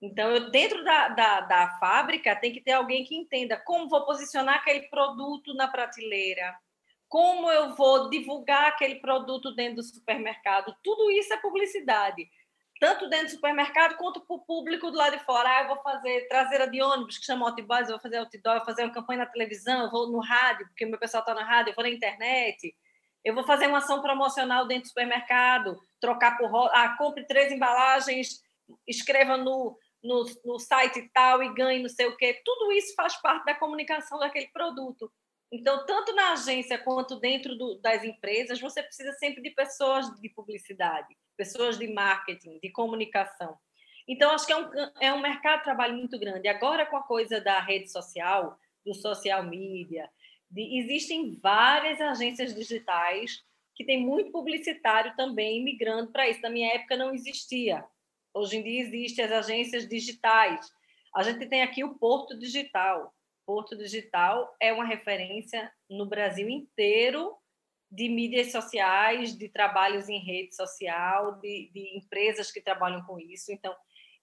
Então, 0.00 0.30
eu, 0.30 0.50
dentro 0.50 0.84
da, 0.84 1.08
da, 1.08 1.40
da 1.40 1.78
fábrica, 1.78 2.36
tem 2.36 2.52
que 2.52 2.60
ter 2.60 2.72
alguém 2.72 3.04
que 3.04 3.16
entenda 3.16 3.56
como 3.56 3.88
vou 3.88 4.04
posicionar 4.04 4.56
aquele 4.56 4.82
produto 4.82 5.54
na 5.54 5.66
prateleira, 5.66 6.54
como 7.08 7.50
eu 7.50 7.74
vou 7.74 8.08
divulgar 8.08 8.66
aquele 8.66 8.96
produto 8.96 9.54
dentro 9.54 9.76
do 9.76 9.82
supermercado. 9.82 10.74
Tudo 10.82 11.10
isso 11.10 11.32
é 11.32 11.36
publicidade 11.38 12.28
tanto 12.78 13.08
dentro 13.08 13.26
do 13.26 13.32
supermercado 13.32 13.96
quanto 13.96 14.20
para 14.20 14.36
o 14.36 14.40
público 14.40 14.90
do 14.90 14.96
lado 14.96 15.16
de 15.16 15.24
fora. 15.24 15.48
Ah, 15.48 15.62
eu 15.62 15.68
vou 15.68 15.82
fazer 15.82 16.28
traseira 16.28 16.68
de 16.68 16.80
ônibus, 16.80 17.18
que 17.18 17.26
chama 17.26 17.46
outboys, 17.46 17.88
eu 17.88 17.94
vou 17.94 18.00
fazer 18.00 18.18
outdoor, 18.18 18.54
eu 18.54 18.58
vou 18.58 18.66
fazer 18.66 18.84
uma 18.84 18.92
campanha 18.92 19.20
na 19.20 19.26
televisão, 19.26 19.82
eu 19.82 19.90
vou 19.90 20.10
no 20.10 20.20
rádio, 20.20 20.66
porque 20.68 20.86
meu 20.86 20.98
pessoal 20.98 21.22
está 21.22 21.34
na 21.34 21.44
rádio, 21.44 21.70
eu 21.70 21.74
vou 21.74 21.84
na 21.84 21.90
internet. 21.90 22.74
Eu 23.24 23.34
vou 23.34 23.44
fazer 23.44 23.66
uma 23.66 23.78
ação 23.78 24.00
promocional 24.00 24.66
dentro 24.66 24.84
do 24.84 24.88
supermercado, 24.88 25.78
trocar 26.00 26.38
por... 26.38 26.54
Ah, 26.72 26.94
compre 26.96 27.26
três 27.26 27.52
embalagens, 27.52 28.40
escreva 28.86 29.36
no, 29.36 29.76
no, 30.02 30.24
no 30.44 30.58
site 30.58 31.10
tal 31.12 31.42
e 31.42 31.54
ganhe 31.54 31.82
não 31.82 31.88
sei 31.88 32.06
o 32.06 32.16
quê. 32.16 32.40
Tudo 32.44 32.72
isso 32.72 32.94
faz 32.94 33.16
parte 33.20 33.44
da 33.44 33.54
comunicação 33.54 34.18
daquele 34.18 34.48
produto. 34.48 35.10
Então, 35.50 35.86
tanto 35.86 36.14
na 36.14 36.32
agência 36.32 36.78
quanto 36.78 37.18
dentro 37.18 37.56
do, 37.56 37.78
das 37.78 38.04
empresas, 38.04 38.60
você 38.60 38.82
precisa 38.82 39.12
sempre 39.14 39.42
de 39.42 39.50
pessoas 39.50 40.08
de 40.20 40.28
publicidade 40.28 41.16
pessoas 41.38 41.78
de 41.78 41.86
marketing, 41.86 42.58
de 42.58 42.68
comunicação. 42.70 43.56
Então, 44.06 44.32
acho 44.32 44.44
que 44.44 44.52
é 44.52 44.56
um, 44.56 44.70
é 45.00 45.12
um 45.12 45.20
mercado 45.20 45.58
de 45.58 45.64
trabalho 45.64 45.96
muito 45.96 46.18
grande. 46.18 46.48
Agora, 46.48 46.84
com 46.84 46.96
a 46.96 47.02
coisa 47.02 47.40
da 47.40 47.60
rede 47.60 47.90
social, 47.90 48.58
do 48.84 48.92
social 48.92 49.44
media, 49.44 50.10
de, 50.50 50.78
existem 50.78 51.38
várias 51.40 52.00
agências 52.00 52.52
digitais 52.52 53.44
que 53.74 53.84
tem 53.84 54.04
muito 54.04 54.32
publicitário 54.32 55.14
também 55.14 55.62
migrando 55.62 56.10
para 56.10 56.28
isso. 56.28 56.42
Na 56.42 56.50
minha 56.50 56.74
época 56.74 56.96
não 56.96 57.14
existia. 57.14 57.84
Hoje 58.34 58.58
em 58.58 58.62
dia 58.62 58.82
existem 58.82 59.24
as 59.24 59.32
agências 59.32 59.88
digitais. 59.88 60.70
A 61.14 61.22
gente 61.22 61.46
tem 61.46 61.62
aqui 61.62 61.82
o 61.84 61.98
Porto 61.98 62.38
Digital. 62.38 63.14
Porto 63.46 63.76
Digital 63.76 64.54
é 64.60 64.72
uma 64.72 64.84
referência 64.84 65.72
no 65.88 66.06
Brasil 66.06 66.48
inteiro 66.48 67.34
de 67.90 68.08
mídias 68.08 68.52
sociais, 68.52 69.36
de 69.36 69.48
trabalhos 69.48 70.08
em 70.08 70.18
rede 70.18 70.54
social, 70.54 71.40
de, 71.40 71.70
de 71.72 71.96
empresas 71.96 72.52
que 72.52 72.60
trabalham 72.60 73.02
com 73.04 73.18
isso. 73.18 73.50
Então, 73.50 73.74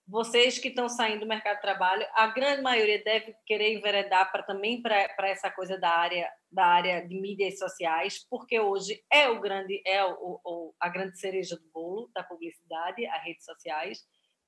vocês 0.07 0.59
que 0.59 0.67
estão 0.67 0.87
saindo 0.87 1.21
do 1.21 1.27
mercado 1.27 1.55
de 1.55 1.63
trabalho, 1.63 2.05
a 2.13 2.27
grande 2.27 2.61
maioria 2.61 3.03
deve 3.03 3.35
querer 3.43 3.73
enveredar 3.73 4.31
para 4.31 4.43
também 4.43 4.79
para 4.79 5.27
essa 5.27 5.49
coisa 5.49 5.79
da 5.79 5.89
área 5.89 6.29
da 6.51 6.65
área 6.65 7.05
de 7.05 7.19
mídias 7.19 7.57
sociais, 7.57 8.23
porque 8.29 8.59
hoje 8.59 9.03
é 9.11 9.27
o 9.27 9.41
grande 9.41 9.81
é 9.85 10.05
o, 10.05 10.39
o, 10.43 10.64
a 10.79 10.89
grande 10.89 11.19
cereja 11.19 11.55
do 11.55 11.67
bolo 11.71 12.09
da 12.13 12.23
publicidade, 12.23 13.05
as 13.05 13.23
redes 13.23 13.45
sociais. 13.45 14.05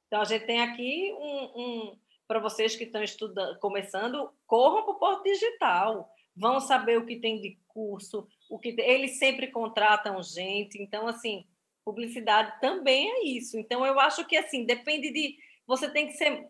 Então 0.08 0.22
a 0.22 0.26
gente 0.26 0.46
tem 0.46 0.62
aqui 0.62 1.14
um, 1.14 1.62
um 1.62 2.00
para 2.28 2.40
vocês 2.40 2.76
que 2.76 2.84
estão 2.84 3.02
estudando, 3.02 3.58
começando, 3.60 4.30
corram 4.46 4.84
para 4.84 4.94
o 4.94 5.00
Porto 5.00 5.24
Digital, 5.24 6.10
vão 6.36 6.60
saber 6.60 6.98
o 6.98 7.06
que 7.06 7.20
tem 7.20 7.40
de 7.40 7.58
curso, 7.68 8.28
o 8.50 8.60
que 8.60 8.76
eles 8.80 9.18
sempre 9.18 9.48
contratam 9.48 10.22
gente, 10.22 10.82
então 10.82 11.08
assim, 11.08 11.46
publicidade 11.86 12.60
também 12.60 13.10
é 13.10 13.24
isso. 13.26 13.58
Então 13.58 13.86
eu 13.86 14.00
acho 14.00 14.26
que 14.26 14.36
assim, 14.36 14.66
depende 14.66 15.12
de 15.12 15.38
você 15.66 15.90
tem 15.90 16.08
que 16.08 16.14
ser 16.14 16.48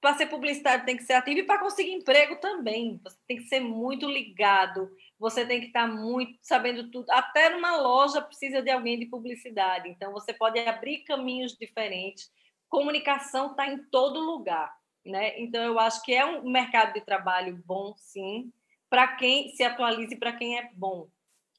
para 0.00 0.16
ser 0.16 0.26
publicitário 0.26 0.84
tem 0.84 0.96
que 0.96 1.04
ser 1.04 1.12
ativo 1.12 1.38
e 1.38 1.44
para 1.44 1.60
conseguir 1.60 1.92
emprego 1.92 2.34
também. 2.40 3.00
Você 3.04 3.16
tem 3.28 3.36
que 3.36 3.44
ser 3.44 3.60
muito 3.60 4.08
ligado, 4.08 4.90
você 5.22 5.46
tem 5.46 5.60
que 5.60 5.66
estar 5.68 5.86
muito 5.86 6.36
sabendo 6.42 6.90
tudo. 6.90 7.08
Até 7.08 7.48
numa 7.48 7.76
loja 7.76 8.20
precisa 8.20 8.60
de 8.60 8.68
alguém 8.72 8.98
de 8.98 9.06
publicidade. 9.06 9.88
Então, 9.88 10.12
você 10.12 10.34
pode 10.34 10.58
abrir 10.58 11.04
caminhos 11.04 11.56
diferentes. 11.56 12.28
Comunicação 12.68 13.52
está 13.52 13.68
em 13.68 13.84
todo 13.84 14.18
lugar. 14.18 14.76
Né? 15.06 15.38
Então, 15.38 15.62
eu 15.62 15.78
acho 15.78 16.02
que 16.02 16.12
é 16.12 16.26
um 16.26 16.50
mercado 16.50 16.94
de 16.94 17.02
trabalho 17.02 17.62
bom, 17.64 17.94
sim, 17.96 18.52
para 18.90 19.14
quem 19.14 19.50
se 19.50 19.62
atualize, 19.62 20.16
para 20.16 20.32
quem 20.32 20.58
é 20.58 20.68
bom. 20.74 21.08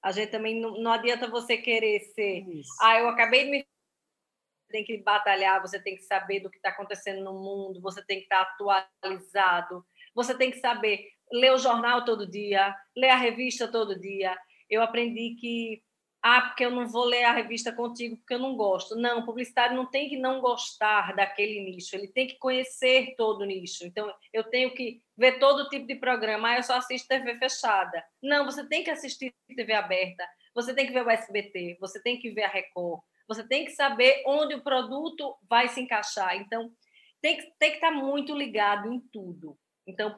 A 0.03 0.11
gente 0.11 0.29
também 0.29 0.59
não, 0.59 0.81
não 0.81 0.91
adianta 0.91 1.29
você 1.29 1.55
querer 1.55 2.01
ser. 2.13 2.41
Isso. 2.41 2.69
Ah, 2.81 2.99
eu 2.99 3.07
acabei 3.07 3.45
de 3.45 3.51
me 3.51 3.67
tem 4.69 4.83
que 4.83 4.97
batalhar, 4.97 5.61
você 5.61 5.79
tem 5.79 5.95
que 5.95 6.01
saber 6.01 6.39
do 6.39 6.49
que 6.49 6.57
está 6.57 6.69
acontecendo 6.69 7.23
no 7.23 7.33
mundo, 7.33 7.79
você 7.79 8.03
tem 8.03 8.17
que 8.17 8.23
estar 8.23 8.43
tá 8.43 8.51
atualizado, 9.03 9.85
você 10.15 10.35
tem 10.35 10.49
que 10.49 10.57
saber 10.57 11.11
ler 11.33 11.51
o 11.51 11.57
jornal 11.57 12.05
todo 12.05 12.29
dia, 12.29 12.75
ler 12.95 13.09
a 13.09 13.17
revista 13.17 13.67
todo 13.67 13.99
dia. 13.99 14.37
Eu 14.69 14.83
aprendi 14.83 15.35
que 15.39 15.81
ah, 16.25 16.41
porque 16.41 16.63
eu 16.63 16.71
não 16.71 16.87
vou 16.87 17.03
ler 17.03 17.25
a 17.25 17.33
revista 17.33 17.73
contigo 17.73 18.15
porque 18.15 18.35
eu 18.35 18.39
não 18.39 18.55
gosto. 18.55 18.95
Não, 18.95 19.25
publicitário 19.25 19.75
não 19.75 19.85
tem 19.85 20.07
que 20.07 20.15
não 20.15 20.39
gostar 20.39 21.13
daquele 21.13 21.59
nicho, 21.59 21.97
ele 21.97 22.07
tem 22.07 22.27
que 22.27 22.37
conhecer 22.37 23.13
todo 23.17 23.41
o 23.41 23.45
nicho. 23.45 23.85
Então, 23.85 24.09
eu 24.31 24.45
tenho 24.45 24.73
que 24.73 25.01
ver 25.17 25.37
todo 25.37 25.67
tipo 25.67 25.85
de 25.85 25.95
programa. 25.95 26.51
Ah, 26.51 26.57
eu 26.57 26.63
só 26.63 26.75
assisto 26.77 27.09
TV 27.09 27.37
fechada. 27.37 28.01
Não, 28.21 28.45
você 28.45 28.65
tem 28.65 28.85
que 28.85 28.89
assistir 28.89 29.33
TV 29.53 29.73
aberta, 29.73 30.25
você 30.55 30.73
tem 30.73 30.87
que 30.87 30.93
ver 30.93 31.05
o 31.05 31.09
SBT, 31.09 31.77
você 31.81 32.01
tem 32.01 32.17
que 32.17 32.31
ver 32.31 32.43
a 32.43 32.47
Record, 32.47 33.01
você 33.27 33.45
tem 33.45 33.65
que 33.65 33.71
saber 33.71 34.23
onde 34.25 34.55
o 34.55 34.63
produto 34.63 35.35
vai 35.49 35.67
se 35.67 35.81
encaixar. 35.81 36.37
Então, 36.37 36.71
tem 37.21 37.35
que, 37.35 37.51
tem 37.59 37.71
que 37.71 37.77
estar 37.77 37.91
muito 37.91 38.33
ligado 38.33 38.93
em 38.93 39.01
tudo. 39.11 39.57
Então, 39.85 40.13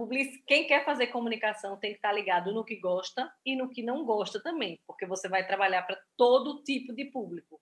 quem 0.45 0.67
quer 0.67 0.85
fazer 0.85 1.07
comunicação 1.07 1.77
tem 1.77 1.91
que 1.91 1.97
estar 1.97 2.13
ligado 2.13 2.53
no 2.53 2.63
que 2.63 2.79
gosta 2.79 3.31
e 3.43 3.55
no 3.55 3.69
que 3.69 3.81
não 3.81 4.05
gosta 4.05 4.41
também, 4.41 4.79
porque 4.85 5.07
você 5.07 5.27
vai 5.27 5.45
trabalhar 5.45 5.81
para 5.83 5.97
todo 6.15 6.63
tipo 6.63 6.93
de 6.93 7.05
público. 7.05 7.59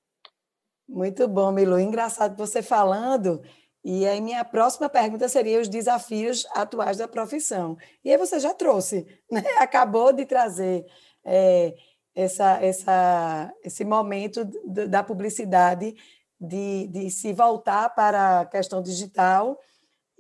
Muito 0.88 1.28
bom, 1.28 1.52
Milu. 1.52 1.80
Engraçado 1.80 2.38
você 2.38 2.62
falando. 2.62 3.42
E 3.86 4.06
aí, 4.06 4.20
minha 4.20 4.44
próxima 4.44 4.90
pergunta 4.90 5.30
seria 5.30 5.62
os 5.62 5.70
desafios 5.70 6.46
atuais 6.54 6.98
da 6.98 7.08
profissão. 7.08 7.78
E 8.04 8.12
aí 8.12 8.18
você 8.18 8.40
já 8.40 8.54
trouxe, 8.54 9.06
né? 9.32 9.42
acabou 9.60 10.12
de 10.12 10.26
trazer 10.26 10.86
é, 11.24 11.74
essa, 12.14 12.62
essa, 12.62 13.54
esse 13.64 13.86
momento 13.86 14.46
da 14.66 15.04
publicidade 15.04 15.96
de, 16.40 16.88
de 16.88 17.10
se 17.10 17.32
voltar 17.32 17.90
para 17.96 18.42
a 18.42 18.46
questão 18.46 18.82
digital 18.82 19.58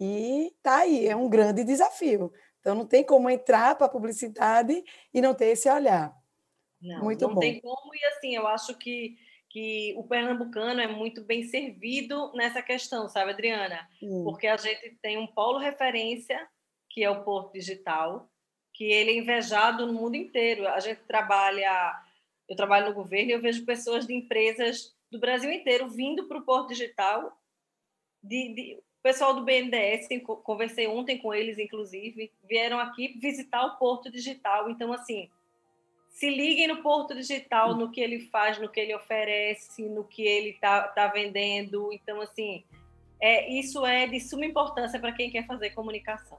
e 0.06 0.54
tá 0.62 0.80
aí, 0.80 1.08
é 1.08 1.16
um 1.16 1.30
grande 1.30 1.64
desafio. 1.64 2.30
Então 2.60 2.76
não 2.76 2.86
tem 2.86 3.06
como 3.06 3.30
entrar 3.30 3.76
para 3.76 3.88
a 3.88 3.90
publicidade 3.90 4.84
e 5.14 5.22
não 5.22 5.34
ter 5.34 5.48
esse 5.48 5.70
olhar. 5.70 6.14
Não, 6.82 7.04
muito 7.04 7.26
não 7.26 7.36
bom. 7.36 7.40
tem 7.40 7.62
como, 7.62 7.96
e 7.96 8.06
assim, 8.08 8.36
eu 8.36 8.46
acho 8.46 8.78
que, 8.78 9.16
que 9.50 9.94
o 9.98 10.04
pernambucano 10.04 10.82
é 10.82 10.88
muito 10.88 11.24
bem 11.24 11.44
servido 11.44 12.34
nessa 12.34 12.62
questão, 12.62 13.08
sabe, 13.08 13.32
Adriana? 13.32 13.88
Hum. 14.02 14.26
Porque 14.26 14.48
a 14.48 14.58
gente 14.58 14.98
tem 15.02 15.18
um 15.18 15.28
polo 15.28 15.58
referência, 15.58 16.46
que 16.90 17.02
é 17.02 17.10
o 17.10 17.24
Porto 17.24 17.54
Digital, 17.54 18.30
que 18.74 18.84
ele 18.84 19.12
é 19.12 19.18
invejado 19.18 19.88
no 19.88 19.94
mundo 19.94 20.16
inteiro. 20.16 20.68
A 20.68 20.82
gente 20.82 21.02
trabalha, 21.06 21.96
eu 22.50 22.58
trabalho 22.58 22.90
no 22.90 22.94
governo 22.94 23.30
e 23.30 23.34
eu 23.34 23.42
vejo 23.42 23.66
pessoas 23.66 24.06
de 24.06 24.14
empresas 24.14 24.94
do 25.10 25.18
Brasil 25.18 25.50
inteiro 25.50 25.88
vindo 25.90 26.28
para 26.28 26.40
o 26.40 26.46
Porto 26.46 26.70
Digital. 26.70 27.32
De, 28.22 28.54
de, 28.54 28.84
pessoal 29.04 29.36
do 29.36 29.44
BNDES, 29.44 30.08
conversei 30.44 30.88
ontem 30.88 31.18
com 31.18 31.34
eles, 31.34 31.60
inclusive, 31.60 32.32
vieram 32.48 32.80
aqui 32.80 33.20
visitar 33.20 33.66
o 33.66 33.78
Porto 33.78 34.10
Digital. 34.10 34.70
Então, 34.70 34.94
assim, 34.94 35.30
se 36.10 36.30
liguem 36.30 36.70
no 36.70 36.82
Porto 36.82 37.14
Digital, 37.14 37.76
no 37.76 37.92
que 37.92 38.00
ele 38.00 38.22
faz, 38.30 38.58
no 38.60 38.70
que 38.70 38.80
ele 38.80 38.96
oferece, 38.96 39.84
no 39.90 40.06
que 40.06 40.24
ele 40.24 40.52
está 40.52 40.88
tá 40.88 41.08
vendendo. 41.08 41.92
Então, 41.92 42.22
assim, 42.22 42.64
é, 43.20 43.52
isso 43.52 43.86
é 43.86 44.08
de 44.08 44.22
suma 44.22 44.46
importância 44.46 44.98
para 44.98 45.12
quem 45.12 45.30
quer 45.30 45.46
fazer 45.46 45.72
comunicação. 45.72 46.38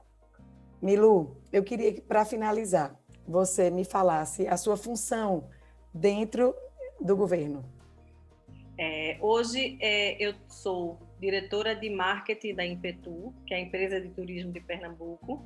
Milu, 0.81 1.37
eu 1.53 1.63
queria 1.63 1.93
que, 1.93 2.01
para 2.01 2.25
finalizar, 2.25 2.99
você 3.27 3.69
me 3.69 3.85
falasse 3.85 4.47
a 4.47 4.57
sua 4.57 4.75
função 4.75 5.47
dentro 5.93 6.55
do 6.99 7.15
governo. 7.15 7.63
É, 8.77 9.17
hoje 9.21 9.77
é, 9.79 10.21
eu 10.21 10.33
sou 10.49 10.97
diretora 11.25 11.75
de 11.75 11.89
marketing 11.89 12.53
da 12.53 12.65
Impetu, 12.65 13.33
que 13.47 13.53
é 13.53 13.57
a 13.57 13.59
empresa 13.59 13.99
de 13.99 14.09
turismo 14.09 14.51
de 14.51 14.59
Pernambuco, 14.59 15.43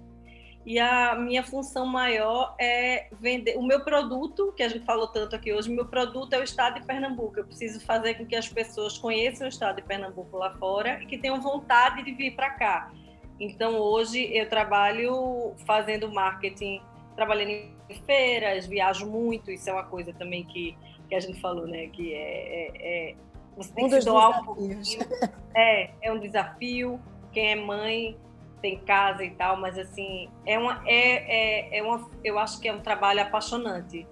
e 0.65 0.78
a 0.78 1.15
minha 1.15 1.42
função 1.42 1.86
maior 1.86 2.54
é 2.60 3.08
vender 3.20 3.58
o 3.58 3.63
meu 3.63 3.80
produto, 3.84 4.54
que 4.56 4.62
a 4.62 4.68
gente 4.68 4.86
falou 4.86 5.08
tanto 5.08 5.36
aqui 5.36 5.54
hoje, 5.54 5.70
meu 5.70 5.86
produto 5.86 6.34
é 6.34 6.39
o 6.39 6.44
estado 6.44 6.82
de 6.82 6.86
Pernambuco. 6.86 7.39
Eu 7.39 7.46
preciso 7.46 7.80
fazer 7.80 8.15
com 8.15 8.26
que 8.26 8.36
as 8.36 8.50
pessoas 8.50 8.98
conheçam 8.98 9.48
o 9.48 9.50
estado 9.50 9.78
de 9.78 9.84
Pernambuco 9.84 10.38
lá 10.38 10.52
fora 10.58 11.02
e 11.02 11.06
que 11.06 11.18
tenham 11.18 11.39
vontade 11.39 12.04
de 12.04 12.12
vir 12.12 12.36
para 12.36 12.50
cá. 12.52 12.92
Então, 13.39 13.80
hoje 13.80 14.30
eu 14.36 14.50
trabalho 14.50 15.56
fazendo 15.65 16.12
marketing, 16.12 16.82
trabalhando 17.15 17.50
em 17.50 18.04
feiras, 18.06 18.68
viajo 18.68 19.10
muito, 19.10 19.50
isso 19.50 19.70
é 19.70 19.74
uma 19.74 19.86
coisa 19.86 20.12
também 20.13 20.44
que, 20.44 20.78
que 21.08 21.15
a 21.15 21.20
gente 21.22 21.39
falou, 21.39 21.65
né? 21.65 21.88
Que 21.88 22.13
é, 22.13 22.20
é, 22.20 22.72
é 23.10 23.15
você 23.60 23.74
tem 23.74 23.86
um 23.86 23.89
que 23.89 24.02
se 24.02 24.06
doar 24.06 24.41
um 24.41 24.45
pouquinho. 24.45 24.80
É, 25.54 25.91
é 26.02 26.13
um 26.13 26.19
desafio. 26.19 27.00
Quem 27.34 27.52
é 27.52 27.56
mãe 27.56 28.17
tem 28.62 28.80
casa 28.80 29.24
e 29.24 29.32
tal, 29.32 29.58
mas 29.58 29.78
assim, 29.78 30.30
é 30.45 30.58
uma, 30.58 30.82
é, 30.86 31.76
é, 31.76 31.78
é 31.78 31.84
uma, 31.84 32.10
eu 32.24 32.38
acho 32.38 32.60
que 32.60 32.67
é 32.67 32.74
um 32.74 32.82
trabalho 32.82 33.22
apaixonante. 33.22 34.08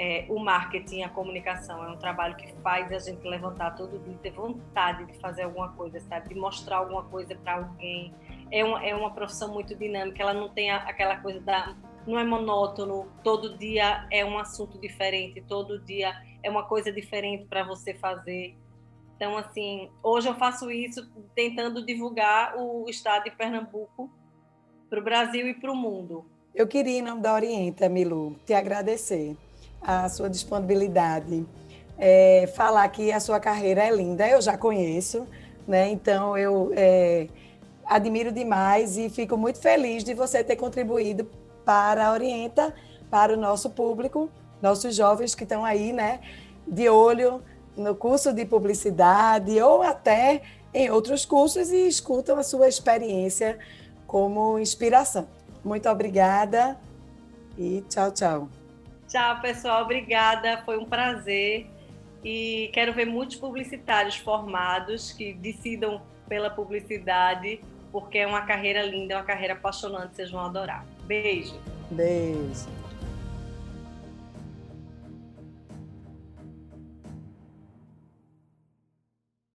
É, 0.00 0.26
o 0.28 0.38
marketing, 0.38 1.02
a 1.02 1.08
comunicação, 1.08 1.84
é 1.84 1.88
um 1.88 1.96
trabalho 1.96 2.36
que 2.36 2.52
faz 2.62 2.92
a 2.92 2.98
gente 3.00 3.26
levantar 3.26 3.74
todo 3.74 3.98
dia, 3.98 4.16
ter 4.22 4.30
vontade 4.30 5.04
de 5.06 5.18
fazer 5.18 5.42
alguma 5.42 5.72
coisa, 5.72 5.98
sabe? 6.00 6.28
De 6.28 6.36
mostrar 6.36 6.76
alguma 6.76 7.02
coisa 7.04 7.34
para 7.34 7.54
alguém, 7.54 8.14
é 8.50 8.64
uma, 8.64 8.84
é 8.84 8.94
uma 8.94 9.10
profissão 9.10 9.52
muito 9.52 9.74
dinâmica, 9.74 10.22
ela 10.22 10.32
não 10.32 10.48
tem 10.48 10.70
aquela 10.70 11.16
coisa 11.16 11.40
da. 11.40 11.74
não 12.06 12.16
é 12.16 12.22
monótono, 12.22 13.08
todo 13.24 13.58
dia 13.58 14.06
é 14.12 14.24
um 14.24 14.38
assunto 14.38 14.78
diferente, 14.78 15.42
todo 15.42 15.80
dia 15.80 16.14
é 16.44 16.48
uma 16.48 16.62
coisa 16.62 16.92
diferente 16.92 17.46
para 17.46 17.64
você 17.64 17.92
fazer. 17.94 18.56
Então, 19.18 19.36
assim, 19.36 19.90
hoje 20.00 20.28
eu 20.28 20.36
faço 20.36 20.70
isso 20.70 21.04
tentando 21.34 21.84
divulgar 21.84 22.56
o 22.56 22.88
estado 22.88 23.24
de 23.24 23.32
Pernambuco 23.32 24.08
para 24.88 25.00
o 25.00 25.02
Brasil 25.02 25.48
e 25.48 25.54
para 25.54 25.72
o 25.72 25.76
mundo. 25.76 26.24
Eu 26.54 26.68
queria, 26.68 27.00
em 27.00 27.02
nome 27.02 27.20
da 27.20 27.34
Orienta, 27.34 27.88
Milu, 27.88 28.36
te 28.46 28.54
agradecer 28.54 29.36
a 29.82 30.08
sua 30.08 30.30
disponibilidade, 30.30 31.44
é, 31.98 32.46
falar 32.56 32.88
que 32.90 33.10
a 33.10 33.18
sua 33.18 33.40
carreira 33.40 33.82
é 33.82 33.90
linda, 33.90 34.28
eu 34.28 34.40
já 34.40 34.56
conheço, 34.56 35.26
né? 35.66 35.90
Então, 35.90 36.38
eu. 36.38 36.72
É, 36.76 37.26
admiro 37.88 38.30
demais 38.30 38.98
e 38.98 39.08
fico 39.08 39.36
muito 39.36 39.58
feliz 39.58 40.04
de 40.04 40.12
você 40.12 40.44
ter 40.44 40.56
contribuído 40.56 41.28
para 41.64 42.06
a 42.06 42.12
Orienta, 42.12 42.74
para 43.10 43.32
o 43.32 43.36
nosso 43.36 43.70
público, 43.70 44.30
nossos 44.60 44.94
jovens 44.94 45.34
que 45.34 45.44
estão 45.44 45.64
aí, 45.64 45.92
né, 45.92 46.20
de 46.66 46.88
olho 46.88 47.42
no 47.78 47.94
curso 47.94 48.32
de 48.32 48.44
publicidade 48.44 49.60
ou 49.60 49.82
até 49.82 50.42
em 50.74 50.90
outros 50.90 51.24
cursos 51.24 51.70
e 51.70 51.88
escutam 51.88 52.38
a 52.38 52.42
sua 52.42 52.68
experiência 52.68 53.58
como 54.06 54.58
inspiração. 54.58 55.26
Muito 55.64 55.88
obrigada 55.88 56.76
e 57.56 57.82
tchau, 57.88 58.10
tchau. 58.12 58.48
Tchau, 59.08 59.40
pessoal. 59.40 59.82
Obrigada. 59.84 60.62
Foi 60.64 60.76
um 60.76 60.84
prazer. 60.84 61.66
E 62.22 62.70
quero 62.74 62.92
ver 62.92 63.06
muitos 63.06 63.36
publicitários 63.36 64.16
formados 64.16 65.12
que 65.12 65.32
decidam 65.32 66.02
pela 66.28 66.50
publicidade 66.50 67.60
porque 67.90 68.18
é 68.18 68.26
uma 68.26 68.42
carreira 68.42 68.82
linda, 68.82 69.14
é 69.14 69.16
uma 69.16 69.24
carreira 69.24 69.54
apaixonante, 69.54 70.14
vocês 70.14 70.30
vão 70.30 70.44
adorar. 70.44 70.84
Beijo. 71.06 71.58
Beijo. 71.90 72.77